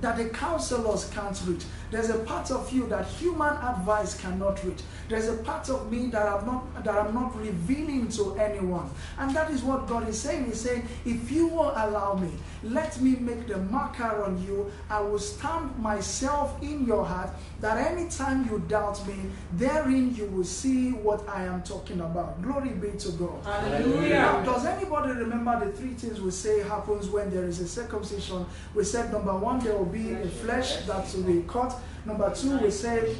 that 0.00 0.16
the 0.16 0.28
counselors 0.28 1.10
can't 1.10 1.40
reach. 1.46 1.64
There's 1.90 2.10
a 2.10 2.18
part 2.18 2.50
of 2.50 2.70
you 2.72 2.86
that 2.88 3.06
human 3.06 3.54
advice 3.56 4.20
cannot 4.20 4.62
reach. 4.64 4.80
There's 5.08 5.28
a 5.28 5.36
part 5.38 5.70
of 5.70 5.90
me 5.90 6.08
that 6.08 6.26
I'm 6.26 6.44
not 6.44 6.84
that 6.84 6.94
I'm 6.94 7.14
not 7.14 7.36
revealing 7.38 8.08
to 8.08 8.34
anyone. 8.36 8.90
And 9.18 9.34
that 9.34 9.50
is 9.50 9.62
what 9.62 9.86
God 9.86 10.08
is 10.08 10.20
saying. 10.20 10.46
He's 10.46 10.60
saying, 10.60 10.86
if 11.06 11.30
you 11.30 11.48
will 11.48 11.70
allow 11.70 12.14
me, 12.14 12.30
let 12.62 13.00
me 13.00 13.16
make 13.16 13.46
the 13.46 13.56
marker 13.56 14.22
on 14.22 14.42
you. 14.46 14.70
I 14.90 15.00
will 15.00 15.18
stamp 15.18 15.78
myself 15.78 16.62
in 16.62 16.84
your 16.84 17.04
heart 17.04 17.30
that 17.60 17.78
anytime 17.90 18.48
you 18.48 18.62
doubt 18.68 19.04
me, 19.06 19.16
therein 19.54 20.14
you 20.14 20.26
will 20.26 20.44
see 20.44 20.90
what 20.90 21.26
I 21.28 21.44
am 21.44 21.62
talking 21.62 22.00
about. 22.00 22.40
Glory 22.42 22.70
be 22.70 22.90
to 22.98 23.12
God. 23.12 23.44
Hallelujah. 23.44 24.14
Now, 24.14 24.42
does 24.44 24.66
anybody 24.66 25.12
remember 25.12 25.64
the 25.64 25.72
three 25.72 25.94
things 25.94 26.20
we 26.20 26.30
say 26.30 26.62
happens 26.62 27.08
when 27.08 27.30
there 27.30 27.44
is 27.44 27.60
a 27.60 27.66
circumcision? 27.66 28.44
We 28.74 28.84
said 28.84 29.10
number 29.10 29.36
one, 29.36 29.58
there 29.60 29.76
will 29.76 29.87
be 29.88 30.12
a 30.12 30.26
flesh 30.26 30.76
that 30.86 31.12
will 31.14 31.22
be 31.24 31.44
cut. 31.48 31.74
Number 32.04 32.34
two, 32.34 32.58
we 32.58 32.70
said 32.70 33.16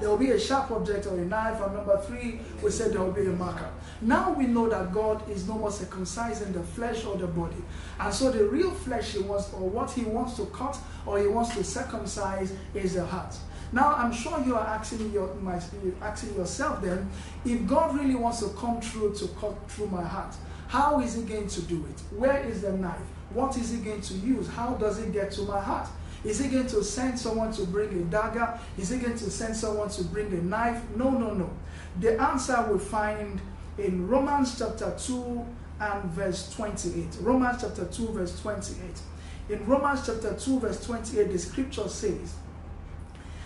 there 0.00 0.08
will 0.08 0.18
be 0.18 0.30
a 0.30 0.38
sharp 0.38 0.70
object 0.70 1.06
or 1.06 1.14
a 1.16 1.24
knife. 1.24 1.60
And 1.60 1.74
number 1.74 2.00
three, 2.02 2.40
we 2.62 2.70
said 2.70 2.92
there 2.92 3.02
will 3.02 3.12
be 3.12 3.26
a 3.26 3.32
marker. 3.32 3.70
Now 4.00 4.32
we 4.32 4.46
know 4.46 4.68
that 4.68 4.92
God 4.92 5.28
is 5.28 5.48
no 5.48 5.54
more 5.54 5.70
circumcising 5.70 6.52
the 6.52 6.62
flesh 6.62 7.04
or 7.04 7.16
the 7.16 7.26
body. 7.26 7.56
And 7.98 8.14
so 8.14 8.30
the 8.30 8.44
real 8.44 8.70
flesh 8.70 9.14
he 9.14 9.20
wants, 9.20 9.52
or 9.52 9.68
what 9.68 9.90
he 9.90 10.04
wants 10.04 10.36
to 10.36 10.46
cut 10.46 10.78
or 11.04 11.18
he 11.18 11.26
wants 11.26 11.54
to 11.56 11.64
circumcise, 11.64 12.52
is 12.74 12.94
the 12.94 13.04
heart. 13.04 13.34
Now 13.72 13.94
I'm 13.94 14.12
sure 14.12 14.42
you 14.44 14.54
are 14.54 14.66
asking, 14.66 15.12
your, 15.12 15.34
my, 15.34 15.60
asking 16.00 16.34
yourself 16.36 16.80
then, 16.80 17.10
if 17.44 17.66
God 17.66 17.98
really 17.98 18.14
wants 18.14 18.40
to 18.40 18.48
come 18.50 18.80
through 18.80 19.14
to 19.16 19.28
cut 19.40 19.54
through 19.68 19.88
my 19.88 20.04
heart, 20.04 20.34
how 20.68 21.00
is 21.00 21.14
he 21.14 21.22
going 21.22 21.48
to 21.48 21.62
do 21.62 21.84
it? 21.90 22.16
Where 22.16 22.38
is 22.44 22.62
the 22.62 22.72
knife? 22.72 23.00
What 23.30 23.56
is 23.56 23.70
he 23.70 23.78
going 23.78 24.00
to 24.00 24.14
use? 24.14 24.48
How 24.48 24.74
does 24.74 24.98
it 24.98 25.12
get 25.12 25.30
to 25.32 25.42
my 25.42 25.60
heart? 25.60 25.88
Is 26.24 26.40
he 26.40 26.48
going 26.48 26.66
to 26.66 26.82
send 26.82 27.18
someone 27.18 27.52
to 27.52 27.64
bring 27.64 27.90
a 27.90 28.04
dagger? 28.04 28.58
Is 28.76 28.88
he 28.88 28.98
going 28.98 29.16
to 29.16 29.30
send 29.30 29.54
someone 29.56 29.88
to 29.90 30.04
bring 30.04 30.32
a 30.32 30.42
knife? 30.42 30.82
No, 30.96 31.10
no, 31.10 31.32
no. 31.32 31.50
The 32.00 32.20
answer 32.20 32.68
we 32.70 32.78
find 32.78 33.40
in 33.78 34.08
Romans 34.08 34.58
chapter 34.58 34.94
2 34.98 35.46
and 35.80 36.04
verse 36.10 36.52
28. 36.54 37.18
Romans 37.20 37.58
chapter 37.60 37.84
2, 37.84 38.08
verse 38.08 38.40
28. 38.40 38.80
In 39.50 39.64
Romans 39.66 40.04
chapter 40.04 40.34
2, 40.34 40.60
verse 40.60 40.84
28, 40.84 41.30
the 41.32 41.38
scripture 41.38 41.88
says, 41.88 42.34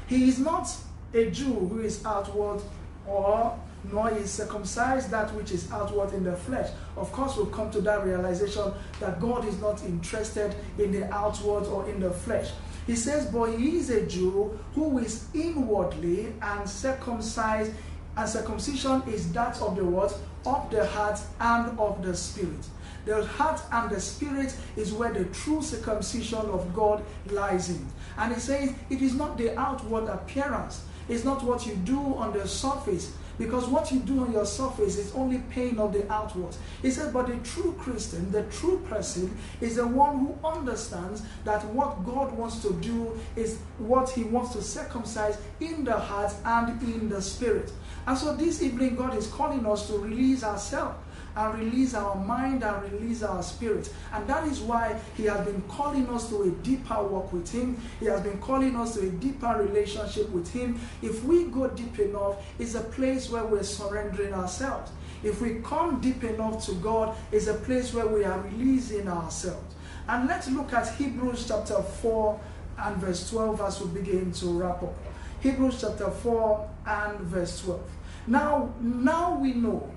He 0.07 0.29
is 0.29 0.39
not 0.39 0.69
a 1.13 1.31
Jew 1.31 1.53
who 1.53 1.81
is 1.81 2.05
outward 2.07 2.63
or 3.07 3.59
nor 3.91 4.11
is 4.11 4.31
circumcised 4.31 5.11
that 5.11 5.33
which 5.35 5.51
is 5.51 5.71
outward 5.73 6.13
in 6.13 6.25
the 6.25 6.37
flesh. 6.37 6.71
Of 6.97 7.11
course, 7.13 7.37
we'll 7.37 7.47
come 7.47 7.71
to 7.73 7.81
that 7.83 8.05
realization 8.05 8.73
that 9.01 9.21
God 9.21 9.47
is 9.47 9.61
not 9.61 9.83
interested 9.85 10.55
in 10.79 10.93
the 10.93 11.13
outward 11.13 11.65
or 11.67 11.89
in 11.89 12.01
the 12.01 12.11
flesh. 12.11 12.51
He 12.87 12.97
says, 12.97 13.27
But 13.27 13.59
he 13.59 13.77
is 13.77 13.91
a 13.91 14.07
Jew 14.07 14.59
who 14.75 14.99
is 14.99 15.27
inwardly 15.35 16.33
and 16.41 16.69
circumcised, 16.69 17.73
and 18.17 18.29
circumcision 18.29 19.03
is 19.07 19.33
that 19.33 19.61
of 19.61 19.77
the 19.77 19.85
what? 19.85 20.17
Of 20.45 20.71
the 20.71 20.87
heart 20.87 21.21
and 21.41 21.79
of 21.79 22.03
the 22.03 22.15
spirit. 22.17 22.67
The 23.05 23.25
heart 23.25 23.61
and 23.73 23.91
the 23.91 24.01
spirit 24.01 24.55
is 24.77 24.93
where 24.93 25.13
the 25.13 25.25
true 25.27 25.61
circumcision 25.61 26.39
of 26.39 26.73
God 26.73 27.03
lies 27.31 27.71
in. 27.71 27.87
And 28.17 28.35
he 28.35 28.41
says, 28.41 28.73
It 28.91 29.03
is 29.03 29.15
not 29.15 29.39
the 29.39 29.59
outward 29.59 30.09
appearance, 30.09 30.85
it's 31.09 31.25
not 31.25 31.43
what 31.43 31.67
you 31.67 31.75
do 31.77 31.99
on 31.99 32.33
the 32.33 32.47
surface, 32.47 33.13
because 33.39 33.67
what 33.67 33.91
you 33.91 34.01
do 34.01 34.21
on 34.21 34.33
your 34.33 34.45
surface 34.45 34.97
is 34.99 35.13
only 35.15 35.39
pain 35.51 35.79
of 35.79 35.93
the 35.93 36.11
outward. 36.13 36.55
He 36.81 36.91
said, 36.91 37.13
but 37.13 37.27
the 37.27 37.37
true 37.39 37.75
Christian, 37.79 38.31
the 38.31 38.45
true 38.45 38.79
person, 38.89 39.37
is 39.61 39.77
the 39.77 39.87
one 39.87 40.19
who 40.19 40.47
understands 40.47 41.23
that 41.45 41.65
what 41.67 42.05
God 42.05 42.33
wants 42.33 42.61
to 42.63 42.73
do 42.75 43.19
is 43.37 43.59
what 43.79 44.11
he 44.11 44.25
wants 44.25 44.53
to 44.55 44.63
circumcise 44.63 45.39
in 45.61 45.85
the 45.85 45.97
heart 45.97 46.33
and 46.45 46.81
in 46.83 47.09
the 47.09 47.23
spirit. 47.23 47.73
And 48.07 48.19
so 48.19 48.35
this 48.35 48.63
evening, 48.63 48.97
God 48.97 49.17
is 49.17 49.27
calling 49.29 49.65
us 49.67 49.87
to 49.89 49.99
release 49.99 50.45
ourselves 50.45 50.97
and 51.37 51.59
release 51.59 51.95
our 51.95 52.15
mind 52.17 52.63
and 52.63 52.93
release 52.93 53.23
our 53.23 53.43
spirit. 53.43 53.93
And 54.13 54.27
that 54.29 54.47
is 54.47 54.61
why 54.61 54.99
He 55.17 55.25
has 55.25 55.45
been 55.47 55.63
calling 55.63 56.09
us 56.09 56.29
to 56.31 56.43
a 56.43 56.51
deeper 56.63 57.03
walk 57.03 57.33
with 57.33 57.51
Him. 57.51 57.81
He 58.01 58.07
has 58.07 58.21
been 58.21 58.39
calling 58.39 58.77
us 58.77 58.95
to 58.95 59.01
a 59.01 59.11
deeper 59.11 59.55
relationship 59.59 60.29
with 60.31 60.53
Him. 60.53 60.79
If 61.01 61.25
we 61.25 61.45
go 61.45 61.69
deep 61.69 61.99
enough, 61.99 62.45
it's 62.59 62.75
a 62.75 62.81
place 62.83 63.31
where 63.31 63.45
we're 63.45 63.63
surrendering 63.63 64.35
ourselves. 64.35 64.91
If 65.23 65.41
we 65.41 65.61
come 65.61 66.01
deep 66.01 66.25
enough 66.25 66.65
to 66.67 66.75
God, 66.75 67.17
it's 67.31 67.47
a 67.47 67.55
place 67.55 67.95
where 67.95 68.07
we 68.07 68.25
are 68.25 68.41
releasing 68.41 69.09
ourselves. 69.09 69.75
And 70.09 70.29
let's 70.29 70.49
look 70.51 70.73
at 70.73 70.95
Hebrews 70.97 71.47
chapter 71.47 71.81
4 71.81 72.41
and 72.79 72.97
verse 72.97 73.31
12 73.31 73.61
as 73.61 73.81
we 73.81 74.01
begin 74.01 74.33
to 74.33 74.47
wrap 74.47 74.83
up. 74.83 74.95
Hebrews 75.41 75.81
chapter 75.81 76.11
4 76.11 76.71
and 76.87 77.21
verse 77.21 77.61
12. 77.63 77.81
Now, 78.27 78.75
now 78.81 79.37
we 79.37 79.53
know 79.55 79.93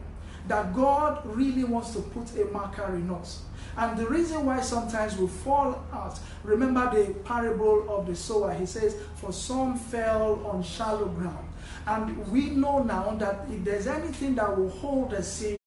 that 0.47 0.75
God 0.75 1.21
really 1.25 1.63
wants 1.63 1.91
to 1.91 1.99
put 2.01 2.35
a 2.37 2.45
marker 2.45 2.95
in 2.95 3.09
us. 3.09 3.41
And 3.77 3.97
the 3.97 4.07
reason 4.07 4.45
why 4.45 4.61
sometimes 4.61 5.17
we 5.17 5.27
fall 5.27 5.83
out, 5.91 6.17
remember 6.43 6.89
the 6.93 7.13
parable 7.13 7.85
of 7.89 8.07
the 8.07 8.15
sower. 8.15 8.53
He 8.53 8.65
says, 8.65 8.95
For 9.15 9.33
some 9.33 9.77
fell 9.77 10.45
on 10.45 10.63
shallow 10.63 11.07
ground. 11.07 11.47
And 11.87 12.27
we 12.31 12.49
know 12.51 12.81
now 12.83 13.15
that 13.19 13.45
if 13.51 13.63
there's 13.63 13.87
anything 13.87 14.35
that 14.35 14.57
will 14.57 14.69
hold 14.69 15.13
a 15.13 15.21
seed, 15.21 15.57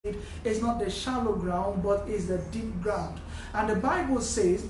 it's 0.44 0.60
not 0.60 0.78
the 0.78 0.90
shallow 0.90 1.34
ground, 1.34 1.82
but 1.82 2.08
it's 2.08 2.26
the 2.26 2.38
deep 2.50 2.80
ground. 2.82 3.20
And 3.52 3.68
the 3.68 3.76
Bible 3.76 4.20
says 4.20 4.66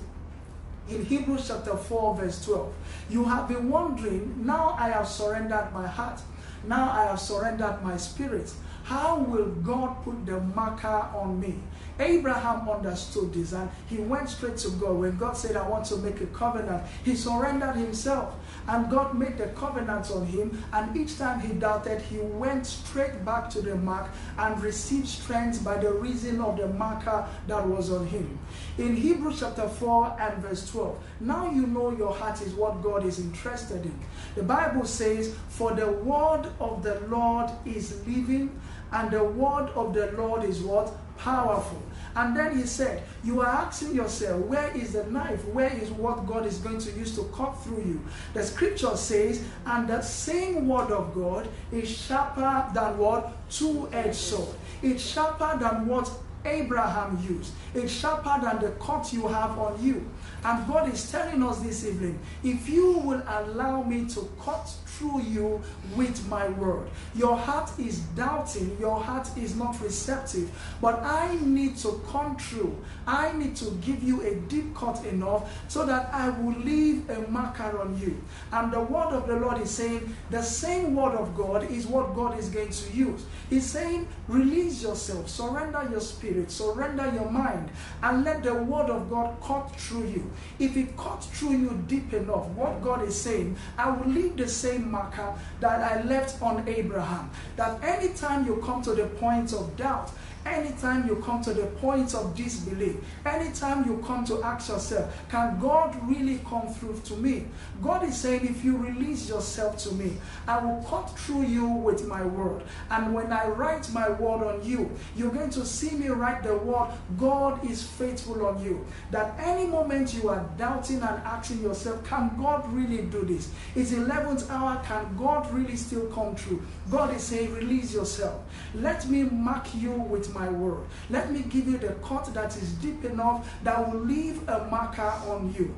in 0.89 1.05
Hebrews 1.05 1.47
chapter 1.47 1.77
4, 1.77 2.15
verse 2.15 2.43
12, 2.45 2.73
you 3.09 3.23
have 3.25 3.47
been 3.47 3.69
wondering, 3.69 4.45
now 4.45 4.75
I 4.77 4.89
have 4.89 5.07
surrendered 5.07 5.71
my 5.73 5.87
heart, 5.87 6.21
now 6.67 6.91
I 6.91 7.05
have 7.05 7.19
surrendered 7.19 7.81
my 7.83 7.95
spirit. 7.97 8.51
How 8.83 9.19
will 9.19 9.47
God 9.47 10.03
put 10.03 10.25
the 10.25 10.39
marker 10.39 11.07
on 11.13 11.39
me? 11.39 11.55
Abraham 11.99 12.69
understood 12.69 13.33
this 13.33 13.51
and 13.51 13.69
he 13.87 13.97
went 13.97 14.29
straight 14.29 14.57
to 14.57 14.69
God. 14.71 14.97
When 14.99 15.17
God 15.17 15.35
said, 15.35 15.57
I 15.57 15.67
want 15.67 15.85
to 15.85 15.97
make 15.97 16.21
a 16.21 16.27
covenant, 16.27 16.83
he 17.03 17.15
surrendered 17.15 17.75
himself. 17.75 18.35
And 18.67 18.89
God 18.89 19.17
made 19.17 19.37
the 19.37 19.47
covenant 19.47 20.09
on 20.11 20.25
him. 20.25 20.63
And 20.71 20.95
each 20.95 21.17
time 21.17 21.39
he 21.39 21.53
doubted, 21.53 22.01
he 22.01 22.19
went 22.19 22.65
straight 22.65 23.25
back 23.25 23.49
to 23.51 23.61
the 23.61 23.75
mark 23.75 24.07
and 24.37 24.61
received 24.61 25.07
strength 25.07 25.63
by 25.63 25.77
the 25.77 25.91
reason 25.91 26.39
of 26.39 26.57
the 26.57 26.67
marker 26.67 27.27
that 27.47 27.67
was 27.67 27.91
on 27.91 28.07
him. 28.07 28.39
In 28.77 28.95
Hebrews 28.95 29.39
chapter 29.39 29.67
4 29.67 30.17
and 30.19 30.41
verse 30.41 30.69
12, 30.71 30.97
now 31.19 31.51
you 31.51 31.67
know 31.67 31.91
your 31.91 32.13
heart 32.13 32.41
is 32.41 32.53
what 32.53 32.81
God 32.81 33.05
is 33.05 33.19
interested 33.19 33.85
in. 33.85 33.99
The 34.35 34.43
Bible 34.43 34.85
says, 34.85 35.35
For 35.49 35.73
the 35.73 35.91
word 35.91 36.47
of 36.59 36.83
the 36.83 36.99
Lord 37.09 37.51
is 37.65 38.05
living 38.07 38.59
and 38.91 39.11
the 39.11 39.23
word 39.23 39.69
of 39.75 39.93
the 39.93 40.11
Lord 40.13 40.43
is 40.43 40.61
what? 40.61 40.91
Powerful. 41.17 41.81
And 42.15 42.35
then 42.35 42.57
he 42.57 42.65
said, 42.65 43.03
You 43.23 43.41
are 43.41 43.47
asking 43.47 43.95
yourself, 43.95 44.45
where 44.45 44.75
is 44.75 44.93
the 44.93 45.03
knife? 45.05 45.45
Where 45.45 45.71
is 45.71 45.91
what 45.91 46.25
God 46.25 46.45
is 46.45 46.57
going 46.57 46.79
to 46.79 46.91
use 46.91 47.15
to 47.15 47.23
cut 47.35 47.53
through 47.63 47.83
you? 47.85 48.01
The 48.33 48.43
scripture 48.43 48.95
says, 48.95 49.43
And 49.65 49.87
the 49.87 50.01
same 50.01 50.67
word 50.67 50.91
of 50.91 51.13
God 51.13 51.47
is 51.71 51.89
sharper 51.89 52.69
than 52.73 52.97
what? 52.97 53.49
Two 53.49 53.89
edged 53.91 54.15
sword. 54.15 54.55
It's 54.81 55.03
sharper 55.03 55.57
than 55.59 55.87
what 55.87 56.09
Abraham 56.45 57.23
used. 57.27 57.53
It's 57.73 57.91
sharper 57.91 58.43
than 58.43 58.59
the 58.61 58.71
cut 58.79 59.11
you 59.11 59.27
have 59.27 59.57
on 59.59 59.83
you. 59.83 60.09
And 60.43 60.67
God 60.67 60.91
is 60.93 61.11
telling 61.11 61.43
us 61.43 61.59
this 61.59 61.85
evening 61.85 62.17
if 62.43 62.69
you 62.69 62.93
will 62.99 63.21
allow 63.27 63.83
me 63.83 64.05
to 64.09 64.29
cut 64.41 64.71
through 64.99 65.21
you 65.21 65.61
with 65.95 66.27
my 66.27 66.49
word. 66.49 66.89
Your 67.15 67.37
heart 67.37 67.71
is 67.79 67.99
doubting, 68.15 68.75
your 68.79 68.99
heart 68.99 69.29
is 69.37 69.55
not 69.55 69.79
receptive, 69.81 70.51
but 70.81 71.01
I 71.01 71.37
need 71.41 71.77
to 71.77 72.01
come 72.11 72.37
through. 72.37 72.75
I 73.07 73.31
need 73.31 73.55
to 73.57 73.71
give 73.81 74.03
you 74.03 74.21
a 74.21 74.35
deep 74.35 74.75
cut 74.75 75.03
enough 75.05 75.49
so 75.69 75.85
that 75.85 76.13
I 76.13 76.29
will 76.29 76.59
leave 76.59 77.09
a 77.09 77.21
marker 77.29 77.79
on 77.79 77.97
you. 77.99 78.21
And 78.51 78.73
the 78.73 78.81
word 78.81 79.13
of 79.13 79.27
the 79.27 79.37
Lord 79.37 79.61
is 79.61 79.71
saying 79.71 80.13
the 80.29 80.41
same 80.41 80.95
word 80.95 81.15
of 81.15 81.35
God 81.35 81.71
is 81.71 81.87
what 81.87 82.13
God 82.13 82.37
is 82.37 82.49
going 82.49 82.69
to 82.69 82.91
use. 82.91 83.23
He's 83.49 83.65
saying, 83.65 84.07
release 84.27 84.83
yourself, 84.83 85.29
surrender 85.29 85.87
your 85.89 86.01
spirit, 86.01 86.51
surrender 86.51 87.11
your 87.13 87.31
mind, 87.31 87.69
and 88.03 88.25
let 88.25 88.43
the 88.43 88.53
word 88.53 88.89
of 88.89 89.09
God 89.09 89.37
cut 89.41 89.73
through 89.79 90.07
you. 90.07 90.31
If 90.59 90.75
it 90.75 90.97
cuts 90.97 91.27
through 91.27 91.57
you 91.57 91.83
deep 91.87 92.13
enough, 92.13 92.47
what 92.49 92.83
God 92.83 93.03
is 93.03 93.19
saying, 93.19 93.55
I 93.77 93.89
will 93.89 94.11
leave 94.11 94.35
the 94.35 94.47
same 94.47 94.88
marker 94.89 95.33
that 95.59 95.79
I 95.79 96.03
left 96.03 96.41
on 96.41 96.67
Abraham. 96.67 97.29
That 97.55 97.83
anytime 97.83 98.45
you 98.45 98.57
come 98.57 98.81
to 98.83 98.93
the 98.93 99.05
point 99.05 99.53
of 99.53 99.75
doubt, 99.77 100.11
Anytime 100.45 101.07
you 101.07 101.17
come 101.17 101.41
to 101.43 101.53
the 101.53 101.65
point 101.65 102.15
of 102.15 102.35
disbelief, 102.35 102.95
anytime 103.25 103.85
you 103.85 104.01
come 104.05 104.23
to 104.25 104.41
ask 104.41 104.69
yourself, 104.69 105.13
can 105.29 105.59
God 105.59 105.95
really 106.09 106.39
come 106.49 106.67
through 106.67 106.99
to 107.05 107.13
me? 107.17 107.45
God 107.81 108.03
is 108.03 108.15
saying, 108.15 108.45
if 108.45 108.63
you 108.63 108.77
release 108.77 109.27
yourself 109.27 109.77
to 109.79 109.93
me, 109.93 110.13
I 110.47 110.63
will 110.63 110.81
cut 110.83 111.17
through 111.19 111.43
you 111.43 111.67
with 111.67 112.07
my 112.07 112.25
word. 112.25 112.63
And 112.89 113.13
when 113.13 113.33
I 113.33 113.47
write 113.47 113.91
my 113.91 114.09
word 114.09 114.45
on 114.45 114.65
you, 114.65 114.89
you're 115.15 115.31
going 115.31 115.49
to 115.51 115.65
see 115.65 115.91
me 115.91 116.07
write 116.07 116.43
the 116.43 116.55
word, 116.55 116.89
God 117.17 117.69
is 117.69 117.83
faithful 117.83 118.45
on 118.45 118.63
you. 118.63 118.85
That 119.11 119.35
any 119.39 119.67
moment 119.67 120.13
you 120.13 120.29
are 120.29 120.49
doubting 120.57 121.01
and 121.01 121.21
asking 121.23 121.61
yourself, 121.61 122.03
can 122.05 122.31
God 122.37 122.71
really 122.73 123.03
do 123.03 123.23
this? 123.23 123.49
It's 123.75 123.91
11th 123.91 124.49
hour, 124.49 124.81
can 124.85 125.17
God 125.17 125.51
really 125.53 125.75
still 125.75 126.07
come 126.07 126.35
through? 126.35 126.63
God 126.89 127.13
is 127.13 127.23
saying, 127.23 127.53
release 127.53 127.93
yourself. 127.93 128.41
Let 128.73 129.07
me 129.09 129.23
mark 129.23 129.67
you 129.75 129.91
with 129.91 130.28
my 130.33 130.49
word. 130.49 130.85
Let 131.09 131.31
me 131.31 131.41
give 131.41 131.67
you 131.67 131.77
the 131.77 131.93
cut 132.03 132.33
that 132.33 132.55
is 132.57 132.73
deep 132.73 133.03
enough 133.05 133.49
that 133.63 133.91
will 133.91 133.99
leave 133.99 134.47
a 134.47 134.65
marker 134.65 135.13
on 135.27 135.53
you. 135.57 135.75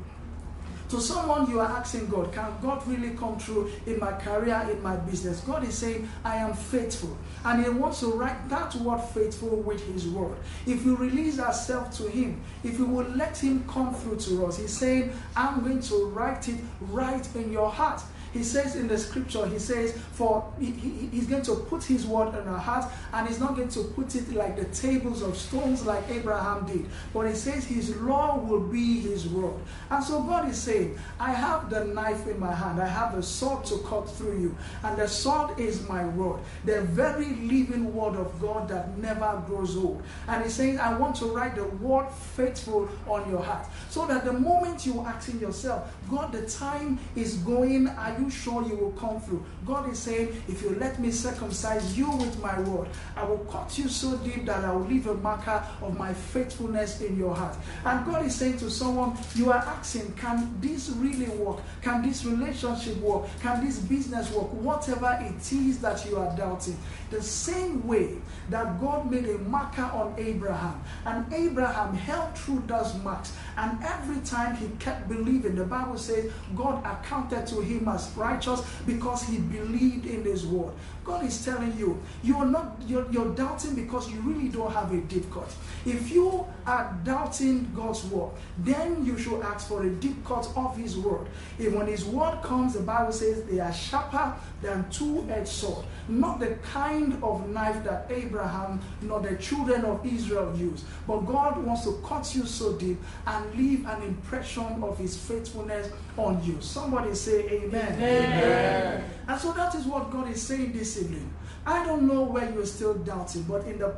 To 0.91 0.99
someone 0.99 1.49
you 1.49 1.61
are 1.61 1.69
asking 1.69 2.07
God, 2.07 2.33
can 2.33 2.51
God 2.61 2.85
really 2.85 3.15
come 3.15 3.39
through 3.39 3.71
in 3.85 3.97
my 3.97 4.11
career, 4.11 4.67
in 4.69 4.83
my 4.83 4.97
business? 4.97 5.39
God 5.39 5.63
is 5.63 5.77
saying, 5.77 6.09
I 6.21 6.35
am 6.35 6.53
faithful. 6.53 7.17
And 7.45 7.63
He 7.63 7.69
wants 7.69 8.01
to 8.01 8.07
write 8.07 8.49
that 8.49 8.75
word 8.75 8.99
faithful 8.99 9.61
with 9.61 9.81
His 9.87 10.05
word. 10.07 10.35
If 10.65 10.83
you 10.85 10.97
release 10.97 11.39
ourselves 11.39 11.97
to 11.99 12.09
Him, 12.09 12.41
if 12.65 12.77
you 12.77 12.85
will 12.85 13.07
let 13.11 13.37
Him 13.37 13.63
come 13.69 13.93
through 13.93 14.17
to 14.17 14.45
us, 14.47 14.57
He's 14.57 14.75
saying, 14.77 15.13
I'm 15.33 15.63
going 15.63 15.79
to 15.79 16.07
write 16.07 16.49
it 16.49 16.59
right 16.81 17.25
in 17.35 17.53
your 17.53 17.69
heart. 17.69 18.01
He 18.33 18.43
says 18.43 18.75
in 18.75 18.87
the 18.87 18.97
scripture, 18.97 19.45
he 19.47 19.59
says, 19.59 19.97
for 20.13 20.51
he, 20.59 20.71
he, 20.71 21.07
he's 21.07 21.27
going 21.27 21.43
to 21.43 21.55
put 21.55 21.83
his 21.83 22.05
word 22.05 22.29
in 22.35 22.47
our 22.47 22.59
heart 22.59 22.91
and 23.13 23.27
he's 23.27 23.39
not 23.39 23.55
going 23.55 23.69
to 23.69 23.83
put 23.83 24.15
it 24.15 24.31
like 24.33 24.55
the 24.55 24.65
tables 24.65 25.21
of 25.21 25.35
stones 25.37 25.85
like 25.85 26.03
Abraham 26.09 26.65
did. 26.65 26.85
But 27.13 27.27
he 27.27 27.33
says 27.33 27.65
his 27.65 27.95
law 27.97 28.37
will 28.37 28.61
be 28.61 29.01
his 29.01 29.27
word. 29.27 29.55
And 29.89 30.03
so 30.03 30.21
God 30.23 30.49
is 30.49 30.57
saying, 30.57 30.97
I 31.19 31.31
have 31.31 31.69
the 31.69 31.85
knife 31.85 32.27
in 32.27 32.39
my 32.39 32.53
hand. 32.53 32.81
I 32.81 32.87
have 32.87 33.15
the 33.15 33.23
sword 33.23 33.65
to 33.65 33.79
cut 33.79 34.09
through 34.09 34.39
you. 34.39 34.55
And 34.83 34.97
the 34.97 35.07
sword 35.07 35.59
is 35.59 35.87
my 35.87 36.05
word. 36.05 36.39
The 36.65 36.81
very 36.81 37.35
living 37.35 37.93
word 37.93 38.15
of 38.15 38.39
God 38.41 38.69
that 38.69 38.97
never 38.97 39.43
grows 39.45 39.75
old. 39.75 40.01
And 40.27 40.43
he's 40.43 40.53
saying, 40.53 40.79
I 40.79 40.97
want 40.97 41.17
to 41.17 41.25
write 41.25 41.55
the 41.55 41.65
word 41.65 42.09
faithful 42.09 42.89
on 43.07 43.29
your 43.29 43.41
heart. 43.41 43.67
So 43.89 44.05
that 44.07 44.23
the 44.23 44.33
moment 44.33 44.85
you 44.85 45.01
ask 45.01 45.29
in 45.29 45.39
yourself, 45.39 45.93
God, 46.09 46.31
the 46.31 46.47
time 46.47 46.99
is 47.15 47.35
going. 47.35 47.89
Are 47.89 48.20
you 48.21 48.29
sure 48.29 48.63
you 48.67 48.75
will 48.75 48.91
come 48.91 49.19
through? 49.21 49.43
God 49.65 49.89
is 49.91 49.99
saying, 49.99 50.29
if 50.47 50.61
you 50.61 50.75
let 50.79 50.99
me 50.99 51.11
circumcise 51.11 51.97
you 51.97 52.09
with 52.09 52.41
my 52.41 52.59
word, 52.61 52.87
I 53.15 53.23
will 53.23 53.39
cut 53.49 53.77
you 53.77 53.89
so 53.89 54.17
deep 54.17 54.45
that 54.45 54.63
I 54.63 54.71
will 54.71 54.85
leave 54.85 55.07
a 55.07 55.15
marker 55.15 55.63
of 55.81 55.97
my 55.97 56.13
faithfulness 56.13 57.01
in 57.01 57.17
your 57.17 57.35
heart. 57.35 57.55
And 57.85 58.05
God 58.05 58.25
is 58.25 58.35
saying 58.35 58.57
to 58.59 58.69
someone, 58.69 59.17
you 59.35 59.51
are 59.51 59.59
asking, 59.59 60.13
can 60.13 60.53
this 60.61 60.89
really 60.89 61.29
work? 61.37 61.59
Can 61.81 62.01
this 62.07 62.25
relationship 62.25 62.97
work? 62.97 63.27
Can 63.41 63.65
this 63.65 63.79
business 63.79 64.31
work? 64.31 64.51
Whatever 64.53 65.17
it 65.21 65.51
is 65.51 65.79
that 65.79 66.05
you 66.05 66.17
are 66.17 66.35
doubting. 66.37 66.77
The 67.09 67.21
same 67.21 67.85
way 67.87 68.17
that 68.49 68.79
God 68.79 69.09
made 69.11 69.25
a 69.25 69.37
marker 69.39 69.83
on 69.83 70.15
Abraham, 70.17 70.81
and 71.05 71.33
Abraham 71.33 71.93
held 71.93 72.37
through 72.37 72.63
those 72.67 72.93
marks, 73.03 73.33
and 73.57 73.77
every 73.83 74.21
time 74.21 74.55
he 74.55 74.67
kept 74.79 75.09
believing, 75.09 75.55
the 75.55 75.65
Bible 75.65 75.97
says 75.97 76.31
God 76.55 76.83
accounted 76.85 77.47
to 77.47 77.61
him 77.61 77.87
as 77.87 78.07
righteous 78.15 78.61
because 78.85 79.23
he 79.23 79.37
believed 79.37 80.05
in 80.05 80.23
his 80.23 80.45
word. 80.45 80.73
God 81.03 81.25
is 81.25 81.43
telling 81.43 81.75
you, 81.77 81.99
you're 82.23 82.45
not 82.45 82.77
you're, 82.85 83.09
you're 83.11 83.33
doubting 83.33 83.75
because 83.75 84.11
you 84.11 84.19
really 84.21 84.49
don't 84.49 84.71
have 84.71 84.93
a 84.93 84.97
deep 84.97 85.31
cut. 85.31 85.51
If 85.85 86.11
you 86.11 86.45
are 86.65 86.95
doubting 87.03 87.71
God's 87.75 88.03
word, 88.05 88.31
then 88.59 89.03
you 89.03 89.17
should 89.17 89.41
ask 89.41 89.67
for 89.67 89.83
a 89.83 89.89
deep 89.89 90.23
cut 90.23 90.47
of 90.55 90.77
his 90.77 90.97
word. 90.97 91.27
If 91.57 91.73
when 91.73 91.87
his 91.87 92.05
word 92.05 92.41
comes, 92.43 92.73
the 92.73 92.81
Bible 92.81 93.11
says 93.11 93.43
they 93.45 93.59
are 93.59 93.73
sharper 93.73 94.35
than 94.61 94.87
two-edged 94.91 95.47
sword, 95.47 95.85
not 96.07 96.39
the 96.39 96.55
kind 96.71 97.17
of 97.23 97.49
knife 97.49 97.83
that 97.83 98.05
Abraham 98.11 98.79
nor 99.01 99.19
the 99.21 99.35
children 99.37 99.83
of 99.85 100.05
Israel 100.05 100.55
used. 100.55 100.85
But 101.07 101.21
God 101.21 101.57
wants 101.65 101.83
to 101.85 101.99
cut 102.05 102.35
you 102.35 102.45
so 102.45 102.73
deep 102.73 102.99
and 103.25 103.55
leave 103.55 103.87
an 103.87 104.03
impression 104.03 104.83
of 104.83 104.99
his 104.99 105.17
faithfulness 105.17 105.89
on 106.17 106.43
you. 106.43 106.57
Somebody 106.61 107.15
say 107.15 107.47
amen. 107.49 107.93
amen. 107.93 108.43
amen. 108.43 109.03
And 109.27 109.39
so 109.39 109.51
that 109.53 109.73
is 109.75 109.85
what 109.85 110.11
God 110.11 110.29
is 110.29 110.41
saying 110.41 110.73
this 110.73 110.97
evening. 111.01 111.40
I 111.65 111.85
don't 111.85 112.07
know 112.07 112.23
where 112.23 112.51
you're 112.51 112.65
still 112.65 112.95
doubting, 112.95 113.43
but 113.43 113.65
in 113.65 113.77
the 113.77 113.93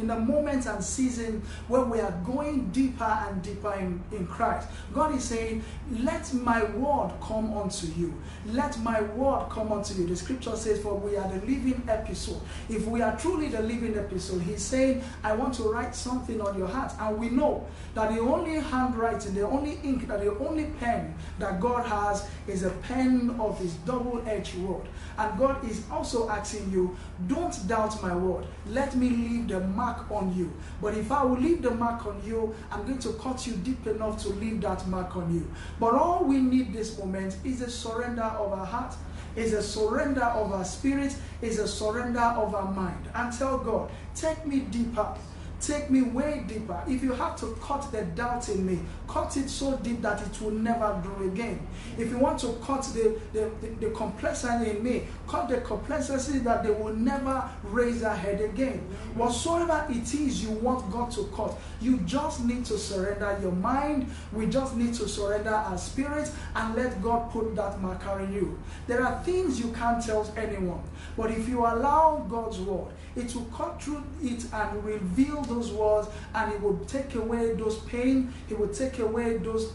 in 0.00 0.06
the 0.06 0.18
moment 0.18 0.66
and 0.66 0.82
season 0.82 1.42
where 1.68 1.82
we 1.82 2.00
are 2.00 2.12
going 2.24 2.70
deeper 2.70 3.04
and 3.04 3.42
deeper 3.42 3.72
in, 3.74 4.02
in 4.12 4.26
Christ, 4.26 4.68
God 4.92 5.14
is 5.14 5.24
saying, 5.24 5.62
Let 6.00 6.32
my 6.32 6.64
word 6.64 7.12
come 7.20 7.56
unto 7.56 7.86
you. 7.88 8.14
Let 8.46 8.78
my 8.80 9.02
word 9.02 9.48
come 9.50 9.72
unto 9.72 9.94
you. 9.94 10.06
The 10.06 10.16
scripture 10.16 10.56
says, 10.56 10.80
For 10.80 10.94
we 10.94 11.16
are 11.16 11.28
the 11.28 11.44
living 11.46 11.82
epistle. 11.88 12.42
If 12.68 12.86
we 12.86 13.02
are 13.02 13.16
truly 13.18 13.48
the 13.48 13.60
living 13.60 13.96
epistle, 13.96 14.38
He's 14.38 14.62
saying, 14.62 15.02
I 15.22 15.34
want 15.34 15.54
to 15.54 15.64
write 15.64 15.94
something 15.94 16.40
on 16.40 16.56
your 16.56 16.68
heart. 16.68 16.92
And 16.98 17.18
we 17.18 17.28
know 17.28 17.66
that 17.94 18.14
the 18.14 18.20
only 18.20 18.54
handwriting, 18.54 19.34
the 19.34 19.46
only 19.46 19.78
ink, 19.84 20.08
that 20.08 20.20
the 20.20 20.36
only 20.38 20.64
pen 20.80 21.14
that 21.38 21.60
God 21.60 21.86
has 21.86 22.28
is 22.46 22.62
a 22.62 22.70
pen 22.70 23.36
of 23.38 23.58
His 23.58 23.74
double 23.74 24.22
edged 24.26 24.54
word. 24.56 24.88
And 25.18 25.38
God 25.38 25.62
is 25.68 25.84
also 25.90 26.28
asking 26.30 26.70
you, 26.72 26.96
don't 27.26 27.68
doubt 27.68 28.02
my 28.02 28.14
word. 28.14 28.46
Let 28.66 28.94
me 28.94 29.10
leave 29.10 29.48
the 29.48 29.60
mark 29.60 30.10
on 30.10 30.34
you. 30.36 30.52
But 30.80 30.94
if 30.94 31.10
I 31.12 31.24
will 31.24 31.38
leave 31.38 31.62
the 31.62 31.70
mark 31.70 32.06
on 32.06 32.22
you, 32.24 32.54
I'm 32.70 32.84
going 32.84 32.98
to 33.00 33.12
cut 33.14 33.46
you 33.46 33.54
deep 33.54 33.86
enough 33.86 34.22
to 34.22 34.28
leave 34.30 34.60
that 34.62 34.86
mark 34.88 35.16
on 35.16 35.34
you. 35.34 35.50
But 35.78 35.94
all 35.94 36.24
we 36.24 36.38
need 36.38 36.72
this 36.72 36.98
moment 36.98 37.36
is 37.44 37.60
a 37.60 37.70
surrender 37.70 38.22
of 38.22 38.52
our 38.52 38.66
heart, 38.66 38.94
is 39.36 39.52
a 39.52 39.62
surrender 39.62 40.24
of 40.24 40.52
our 40.52 40.64
spirit, 40.64 41.14
is 41.40 41.58
a 41.58 41.68
surrender 41.68 42.20
of 42.20 42.54
our 42.54 42.70
mind. 42.70 43.08
And 43.14 43.32
tell 43.32 43.58
God, 43.58 43.90
take 44.14 44.46
me 44.46 44.60
deeper 44.60 45.14
Take 45.62 45.90
me 45.90 46.02
way 46.02 46.42
deeper. 46.48 46.82
If 46.88 47.04
you 47.04 47.12
have 47.12 47.36
to 47.38 47.56
cut 47.62 47.92
the 47.92 48.02
doubt 48.02 48.48
in 48.48 48.66
me, 48.66 48.80
cut 49.06 49.36
it 49.36 49.48
so 49.48 49.76
deep 49.76 50.02
that 50.02 50.20
it 50.20 50.42
will 50.42 50.50
never 50.50 51.00
grow 51.04 51.28
again. 51.28 51.64
If 51.96 52.10
you 52.10 52.18
want 52.18 52.40
to 52.40 52.58
cut 52.64 52.82
the, 52.92 53.16
the, 53.32 53.48
the, 53.60 53.86
the 53.86 53.90
complexity 53.90 54.70
in 54.70 54.82
me, 54.82 55.04
cut 55.28 55.48
the 55.48 55.58
complacency 55.58 56.40
that 56.40 56.64
they 56.64 56.70
will 56.70 56.94
never 56.94 57.48
raise 57.62 58.00
their 58.00 58.14
head 58.14 58.40
again. 58.40 58.80
Whatsoever 59.14 59.86
it 59.88 60.12
is 60.12 60.42
you 60.42 60.50
want 60.50 60.90
God 60.90 61.12
to 61.12 61.30
cut, 61.36 61.56
you 61.80 61.98
just 61.98 62.44
need 62.44 62.64
to 62.64 62.76
surrender 62.76 63.38
your 63.40 63.52
mind. 63.52 64.10
We 64.32 64.46
just 64.46 64.76
need 64.76 64.94
to 64.94 65.06
surrender 65.06 65.54
our 65.54 65.78
spirit 65.78 66.28
and 66.56 66.74
let 66.74 67.00
God 67.00 67.30
put 67.30 67.54
that 67.54 67.80
marker 67.80 68.18
in 68.18 68.32
you. 68.32 68.58
There 68.88 69.04
are 69.04 69.22
things 69.22 69.60
you 69.60 69.70
can't 69.70 70.04
tell 70.04 70.28
anyone, 70.36 70.82
but 71.16 71.30
if 71.30 71.48
you 71.48 71.60
allow 71.60 72.26
God's 72.28 72.58
word, 72.58 72.88
it 73.14 73.34
will 73.34 73.44
cut 73.44 73.82
through 73.82 74.02
it 74.22 74.44
and 74.52 74.84
reveal 74.84 75.42
those 75.52 75.72
words 75.72 76.08
and 76.34 76.52
it 76.52 76.60
will 76.60 76.78
take 76.86 77.14
away 77.14 77.54
those 77.54 77.78
pain, 77.80 78.32
it 78.48 78.58
will 78.58 78.68
take 78.68 78.98
away 78.98 79.38
those 79.38 79.72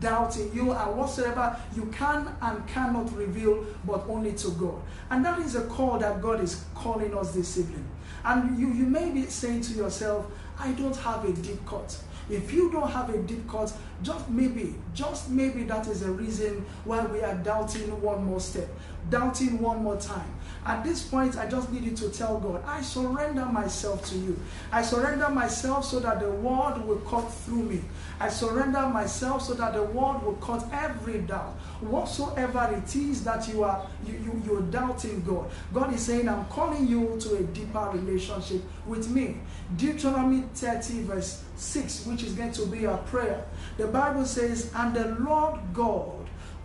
doubt 0.00 0.36
in 0.36 0.52
you 0.52 0.72
and 0.72 0.96
whatsoever 0.96 1.56
you 1.74 1.86
can 1.86 2.28
and 2.42 2.66
cannot 2.66 3.14
reveal 3.16 3.64
but 3.86 4.04
only 4.08 4.32
to 4.32 4.50
God. 4.52 4.80
And 5.10 5.24
that 5.24 5.38
is 5.38 5.54
a 5.54 5.62
call 5.66 5.98
that 5.98 6.20
God 6.20 6.40
is 6.40 6.64
calling 6.74 7.16
us 7.16 7.32
this 7.32 7.58
evening. 7.58 7.86
And 8.24 8.58
you, 8.58 8.68
you 8.72 8.86
may 8.86 9.10
be 9.10 9.26
saying 9.26 9.60
to 9.62 9.74
yourself, 9.74 10.26
I 10.58 10.72
don't 10.72 10.96
have 10.96 11.24
a 11.24 11.32
deep 11.32 11.64
cut. 11.66 11.96
If 12.28 12.52
you 12.52 12.72
don't 12.72 12.90
have 12.90 13.10
a 13.10 13.18
deep 13.18 13.48
cut, 13.48 13.72
just 14.02 14.28
maybe, 14.28 14.74
just 14.94 15.30
maybe 15.30 15.62
that 15.64 15.86
is 15.86 16.02
a 16.02 16.10
reason 16.10 16.66
why 16.84 17.04
we 17.06 17.20
are 17.20 17.34
doubting 17.36 18.00
one 18.02 18.24
more 18.24 18.40
step, 18.40 18.68
doubting 19.10 19.60
one 19.60 19.82
more 19.84 19.96
time. 19.96 20.28
At 20.66 20.82
this 20.82 21.04
point, 21.04 21.38
I 21.38 21.46
just 21.46 21.70
need 21.70 21.84
you 21.84 21.92
to 21.92 22.08
tell 22.08 22.40
God, 22.40 22.64
I 22.66 22.82
surrender 22.82 23.44
myself 23.44 24.04
to 24.06 24.18
you. 24.18 24.36
I 24.72 24.82
surrender 24.82 25.28
myself 25.28 25.84
so 25.84 26.00
that 26.00 26.18
the 26.18 26.28
word 26.28 26.84
will 26.84 26.98
cut 27.08 27.32
through 27.32 27.62
me. 27.62 27.82
I 28.18 28.28
surrender 28.28 28.80
myself 28.88 29.42
so 29.42 29.54
that 29.54 29.74
the 29.74 29.84
word 29.84 30.24
will 30.24 30.38
cut 30.40 30.68
every 30.72 31.20
doubt. 31.20 31.54
Whatsoever 31.80 32.68
it 32.76 32.96
is 32.96 33.22
that 33.22 33.46
you 33.46 33.62
are 33.62 33.86
you, 34.04 34.14
you, 34.14 34.42
you're 34.44 34.62
doubting 34.62 35.22
God. 35.22 35.50
God 35.72 35.94
is 35.94 36.00
saying, 36.00 36.28
I'm 36.28 36.46
calling 36.46 36.88
you 36.88 37.16
to 37.20 37.36
a 37.36 37.42
deeper 37.44 37.88
relationship 37.92 38.62
with 38.86 39.08
me. 39.08 39.36
Deuteronomy 39.76 40.44
30, 40.54 41.02
verse 41.02 41.44
6, 41.54 42.06
which 42.06 42.24
is 42.24 42.32
going 42.32 42.52
to 42.52 42.66
be 42.66 42.86
our 42.86 42.98
prayer. 42.98 43.44
The 43.76 43.86
Bible 43.86 44.24
says, 44.24 44.72
And 44.74 44.94
the 44.94 45.14
Lord 45.20 45.60
God 45.72 46.15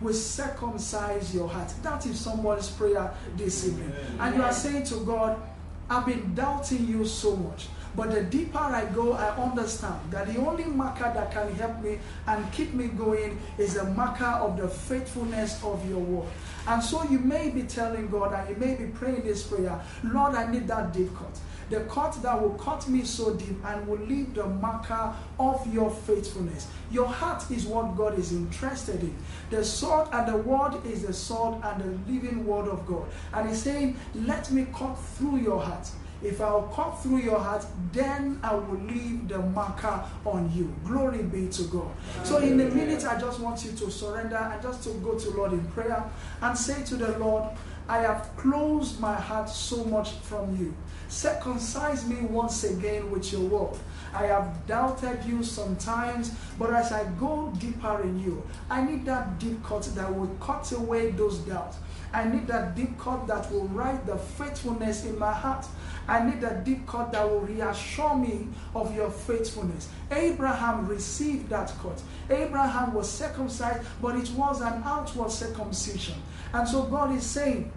will 0.02 0.14
circumcise 0.14 1.34
your 1.34 1.48
heart. 1.48 1.72
That 1.82 2.04
is 2.06 2.18
someone's 2.20 2.70
prayer 2.70 3.12
this 3.36 3.66
evening. 3.66 3.92
And 4.18 4.36
you 4.36 4.42
are 4.42 4.52
saying 4.52 4.84
to 4.84 4.96
God, 5.04 5.40
I've 5.88 6.06
been 6.06 6.34
doubting 6.34 6.88
you 6.88 7.04
so 7.04 7.36
much. 7.36 7.68
But 7.94 8.10
the 8.10 8.22
deeper 8.22 8.58
I 8.58 8.86
go, 8.86 9.12
I 9.12 9.28
understand 9.36 10.00
that 10.10 10.32
the 10.32 10.40
only 10.40 10.64
marker 10.64 11.12
that 11.14 11.30
can 11.30 11.52
help 11.54 11.82
me 11.82 11.98
and 12.26 12.52
keep 12.52 12.72
me 12.72 12.86
going 12.86 13.38
is 13.58 13.74
the 13.74 13.84
marker 13.84 14.24
of 14.24 14.56
the 14.56 14.66
faithfulness 14.66 15.62
of 15.62 15.86
your 15.88 15.98
word. 15.98 16.28
And 16.66 16.82
so 16.82 17.04
you 17.04 17.18
may 17.18 17.50
be 17.50 17.64
telling 17.64 18.08
God 18.08 18.32
and 18.32 18.48
you 18.48 18.56
may 18.56 18.76
be 18.76 18.86
praying 18.86 19.24
this 19.24 19.42
prayer 19.42 19.78
Lord, 20.04 20.34
I 20.34 20.50
need 20.50 20.68
that 20.68 20.92
deep 20.92 21.14
cut 21.16 21.38
the 21.72 21.80
cut 21.84 22.12
that 22.22 22.40
will 22.40 22.54
cut 22.54 22.86
me 22.86 23.02
so 23.02 23.34
deep 23.34 23.56
and 23.64 23.88
will 23.88 23.98
leave 24.00 24.34
the 24.34 24.46
marker 24.46 25.14
of 25.40 25.72
your 25.72 25.90
faithfulness. 25.90 26.68
Your 26.90 27.06
heart 27.06 27.50
is 27.50 27.64
what 27.64 27.96
God 27.96 28.18
is 28.18 28.32
interested 28.32 29.00
in. 29.00 29.16
The 29.50 29.64
sword 29.64 30.08
and 30.12 30.28
the 30.28 30.36
word 30.36 30.84
is 30.84 31.06
the 31.06 31.14
sword 31.14 31.62
and 31.64 31.82
the 31.82 32.12
living 32.12 32.46
word 32.46 32.68
of 32.68 32.86
God. 32.86 33.06
And 33.32 33.48
He's 33.48 33.62
saying, 33.62 33.96
Let 34.14 34.50
me 34.50 34.66
cut 34.74 34.94
through 35.16 35.38
your 35.38 35.60
heart. 35.62 35.88
If 36.22 36.40
I'll 36.40 36.68
cut 36.74 37.02
through 37.02 37.18
your 37.18 37.38
heart, 37.38 37.64
then 37.90 38.38
I 38.44 38.54
will 38.54 38.78
leave 38.78 39.26
the 39.26 39.38
marker 39.38 40.04
on 40.24 40.52
you. 40.54 40.72
Glory 40.84 41.22
be 41.22 41.48
to 41.48 41.62
God. 41.64 41.90
So, 42.22 42.36
in 42.36 42.60
a 42.60 42.66
minute, 42.66 43.04
I 43.04 43.18
just 43.18 43.40
want 43.40 43.64
you 43.64 43.72
to 43.72 43.90
surrender 43.90 44.36
and 44.36 44.62
just 44.62 44.84
to 44.84 44.90
go 45.00 45.18
to 45.18 45.30
Lord 45.30 45.52
in 45.52 45.64
prayer 45.68 46.04
and 46.42 46.56
say 46.56 46.84
to 46.84 46.96
the 46.96 47.18
Lord, 47.18 47.44
I 47.88 47.98
have 47.98 48.36
closed 48.36 49.00
my 49.00 49.14
heart 49.14 49.48
so 49.48 49.84
much 49.84 50.12
from 50.12 50.56
you. 50.56 50.74
Circumcise 51.12 52.08
me 52.08 52.22
once 52.22 52.64
again 52.64 53.10
with 53.10 53.32
your 53.32 53.42
word. 53.42 53.78
I 54.14 54.24
have 54.28 54.66
doubted 54.66 55.22
you 55.26 55.44
sometimes, 55.44 56.32
but 56.58 56.72
as 56.72 56.90
I 56.90 57.04
go 57.20 57.52
deeper 57.58 58.00
in 58.02 58.18
you, 58.18 58.42
I 58.70 58.82
need 58.82 59.04
that 59.04 59.38
deep 59.38 59.62
cut 59.62 59.82
that 59.94 60.16
will 60.16 60.34
cut 60.40 60.72
away 60.72 61.10
those 61.10 61.36
doubts. 61.40 61.76
I 62.14 62.24
need 62.24 62.46
that 62.46 62.74
deep 62.74 62.98
cut 62.98 63.26
that 63.26 63.52
will 63.52 63.68
write 63.68 64.06
the 64.06 64.16
faithfulness 64.16 65.04
in 65.04 65.18
my 65.18 65.34
heart. 65.34 65.66
I 66.08 66.24
need 66.24 66.40
that 66.40 66.64
deep 66.64 66.86
cut 66.86 67.12
that 67.12 67.28
will 67.28 67.40
reassure 67.40 68.16
me 68.16 68.48
of 68.74 68.94
your 68.96 69.10
faithfulness. 69.10 69.90
Abraham 70.10 70.88
received 70.88 71.50
that 71.50 71.74
cut. 71.82 72.02
Abraham 72.30 72.94
was 72.94 73.10
circumcised, 73.10 73.86
but 74.00 74.16
it 74.16 74.30
was 74.30 74.62
an 74.62 74.82
outward 74.82 75.30
circumcision. 75.30 76.14
And 76.54 76.66
so 76.66 76.84
God 76.84 77.14
is 77.14 77.22
saying, 77.22 77.70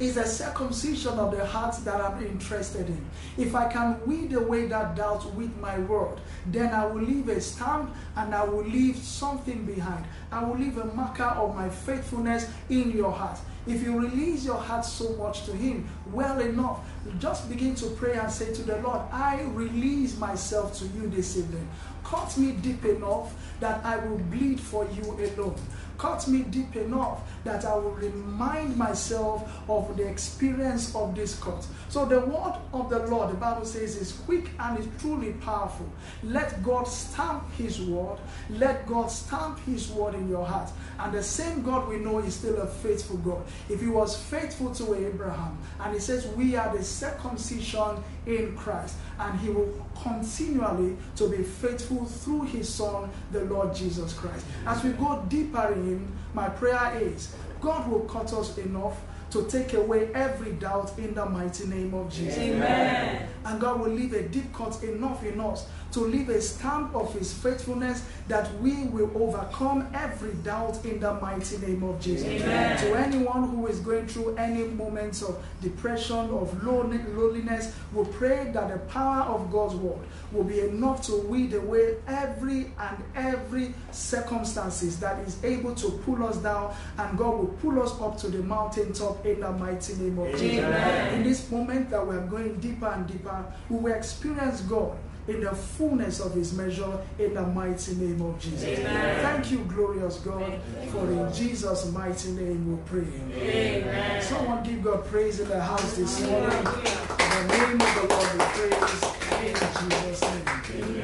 it's 0.00 0.16
a 0.16 0.26
circumcision 0.26 1.18
of 1.18 1.36
the 1.36 1.44
heart 1.44 1.76
that 1.84 2.00
I'm 2.00 2.24
interested 2.24 2.88
in. 2.88 3.04
If 3.36 3.54
I 3.54 3.70
can 3.70 4.00
weed 4.06 4.32
away 4.32 4.66
that 4.66 4.96
doubt 4.96 5.32
with 5.34 5.56
my 5.58 5.78
word, 5.80 6.20
then 6.46 6.74
I 6.74 6.86
will 6.86 7.02
leave 7.02 7.28
a 7.28 7.40
stamp 7.40 7.94
and 8.16 8.34
I 8.34 8.44
will 8.44 8.64
leave 8.64 8.96
something 8.96 9.64
behind. 9.64 10.04
I 10.30 10.44
will 10.44 10.56
leave 10.56 10.78
a 10.78 10.86
marker 10.86 11.24
of 11.24 11.54
my 11.54 11.68
faithfulness 11.68 12.48
in 12.68 12.90
your 12.90 13.12
heart. 13.12 13.38
If 13.66 13.82
you 13.84 13.96
release 13.96 14.44
your 14.44 14.56
heart 14.56 14.84
so 14.84 15.10
much 15.16 15.44
to 15.46 15.52
Him, 15.52 15.88
well 16.10 16.40
enough, 16.40 16.80
just 17.20 17.48
begin 17.48 17.76
to 17.76 17.86
pray 17.90 18.14
and 18.14 18.30
say 18.30 18.52
to 18.54 18.62
the 18.62 18.78
Lord, 18.78 19.00
I 19.12 19.42
release 19.52 20.18
myself 20.18 20.76
to 20.78 20.86
you 20.86 21.08
this 21.08 21.36
evening. 21.36 21.68
Cut 22.02 22.36
me 22.36 22.52
deep 22.52 22.84
enough 22.84 23.32
that 23.60 23.84
I 23.84 23.98
will 23.98 24.18
bleed 24.18 24.58
for 24.58 24.88
you 24.96 25.12
alone 25.12 25.54
cut 26.02 26.26
me 26.26 26.40
deep 26.50 26.74
enough 26.74 27.20
that 27.44 27.64
I 27.64 27.76
will 27.76 27.92
remind 27.92 28.76
myself 28.76 29.48
of 29.68 29.96
the 29.96 30.04
experience 30.04 30.92
of 30.96 31.14
this 31.14 31.38
cut. 31.38 31.64
So 31.90 32.04
the 32.04 32.18
word 32.18 32.56
of 32.72 32.90
the 32.90 33.06
Lord, 33.06 33.30
the 33.30 33.36
Bible 33.36 33.64
says, 33.64 33.94
is 33.94 34.10
quick 34.26 34.50
and 34.58 34.80
is 34.80 34.88
truly 34.98 35.34
powerful. 35.34 35.88
Let 36.24 36.60
God 36.64 36.88
stamp 36.88 37.44
his 37.56 37.80
word. 37.80 38.18
Let 38.50 38.84
God 38.88 39.12
stamp 39.12 39.60
his 39.60 39.90
word 39.90 40.14
in 40.14 40.28
your 40.28 40.44
heart. 40.44 40.72
And 40.98 41.14
the 41.14 41.22
same 41.22 41.62
God 41.62 41.88
we 41.88 41.98
know 41.98 42.18
is 42.18 42.34
still 42.34 42.56
a 42.56 42.66
faithful 42.66 43.18
God. 43.18 43.44
If 43.68 43.80
he 43.80 43.86
was 43.86 44.16
faithful 44.16 44.74
to 44.74 44.94
Abraham, 45.06 45.56
and 45.78 45.94
he 45.94 46.00
says 46.00 46.26
we 46.28 46.56
are 46.56 46.76
the 46.76 46.82
circumcision 46.82 48.02
in 48.26 48.56
Christ, 48.56 48.96
and 49.20 49.38
he 49.38 49.50
will 49.50 49.86
continually 50.02 50.96
to 51.14 51.28
be 51.28 51.44
faithful 51.44 52.06
through 52.06 52.42
his 52.42 52.68
son, 52.68 53.08
the 53.30 53.44
Lord 53.44 53.74
Jesus 53.74 54.12
Christ. 54.14 54.44
As 54.66 54.82
we 54.82 54.90
go 54.90 55.24
deeper 55.28 55.72
in 55.72 55.91
him, 55.92 56.12
my 56.34 56.48
prayer 56.48 56.98
is 57.00 57.34
God 57.60 57.90
will 57.90 58.00
cut 58.00 58.32
us 58.32 58.58
enough 58.58 59.00
to 59.30 59.46
take 59.46 59.72
away 59.72 60.10
every 60.14 60.52
doubt 60.52 60.92
in 60.98 61.14
the 61.14 61.24
mighty 61.24 61.66
name 61.66 61.94
of 61.94 62.12
Jesus. 62.12 62.38
Amen. 62.38 63.28
And 63.44 63.60
God 63.60 63.80
will 63.80 63.90
leave 63.90 64.12
a 64.12 64.22
deep 64.28 64.52
cut 64.52 64.82
enough 64.82 65.24
in 65.24 65.40
us 65.40 65.66
to 65.92 66.00
leave 66.00 66.28
a 66.30 66.40
stamp 66.40 66.94
of 66.94 67.12
his 67.14 67.32
faithfulness 67.32 68.04
that 68.28 68.52
we 68.60 68.84
will 68.86 69.10
overcome 69.14 69.88
every 69.94 70.32
doubt 70.42 70.84
in 70.84 71.00
the 71.00 71.14
mighty 71.14 71.58
name 71.58 71.82
of 71.82 72.00
Jesus. 72.00 72.26
Amen. 72.26 72.78
To 72.78 72.94
anyone 72.94 73.48
who 73.50 73.66
is 73.66 73.80
going 73.80 74.06
through 74.06 74.36
any 74.36 74.64
moments 74.64 75.22
of 75.22 75.42
depression, 75.60 76.16
of 76.16 76.64
loneliness, 76.64 77.74
we 77.92 78.04
pray 78.12 78.50
that 78.52 78.68
the 78.70 78.78
power 78.90 79.22
of 79.22 79.50
God's 79.52 79.74
word 79.74 79.98
will 80.32 80.44
be 80.44 80.60
enough 80.60 81.02
to 81.02 81.16
weed 81.16 81.52
away 81.52 81.96
every 82.06 82.72
and 82.78 83.04
every 83.14 83.74
circumstances 83.90 84.98
that 85.00 85.18
is 85.26 85.42
able 85.44 85.74
to 85.74 85.90
pull 86.04 86.24
us 86.24 86.38
down 86.38 86.74
and 86.98 87.18
God 87.18 87.38
will 87.38 87.54
pull 87.60 87.82
us 87.82 88.00
up 88.00 88.16
to 88.18 88.28
the 88.28 88.42
mountaintop 88.42 89.24
in 89.26 89.40
the 89.40 89.52
mighty 89.52 89.94
name 89.94 90.18
of 90.18 90.30
Jesus. 90.38 91.12
In 91.12 91.22
this 91.22 91.50
moment 91.50 91.90
that 91.90 92.06
we 92.06 92.16
are 92.16 92.26
going 92.26 92.58
deeper 92.60 92.86
and 92.86 93.06
deeper, 93.06 93.44
we 93.68 93.76
will 93.76 93.92
experience 93.92 94.62
God 94.62 94.96
in 95.28 95.40
the 95.40 95.54
fullness 95.54 96.20
of 96.20 96.34
his 96.34 96.52
measure 96.52 96.98
in 97.18 97.34
the 97.34 97.42
mighty 97.42 97.94
name 97.94 98.20
of 98.22 98.38
Jesus. 98.40 98.64
Amen. 98.64 99.20
Thank 99.22 99.50
you, 99.52 99.58
glorious 99.68 100.16
God, 100.18 100.60
for 100.90 101.10
in 101.10 101.32
Jesus' 101.32 101.90
mighty 101.92 102.30
name 102.32 102.70
we 102.70 102.82
pray. 102.86 103.06
Amen. 103.36 104.22
Someone 104.22 104.62
give 104.64 104.82
God 104.82 105.04
praise 105.06 105.40
in 105.40 105.48
the 105.48 105.60
house 105.60 105.96
this 105.96 106.20
morning. 106.22 106.50
In 106.50 107.48
the 107.48 107.56
name 107.56 107.80
of 107.80 107.94
the 107.94 108.06
Lord 108.08 108.32
we 108.32 108.38
praise 108.56 109.02
in 109.42 109.54
Jesus' 109.54 110.20
name. 110.22 111.02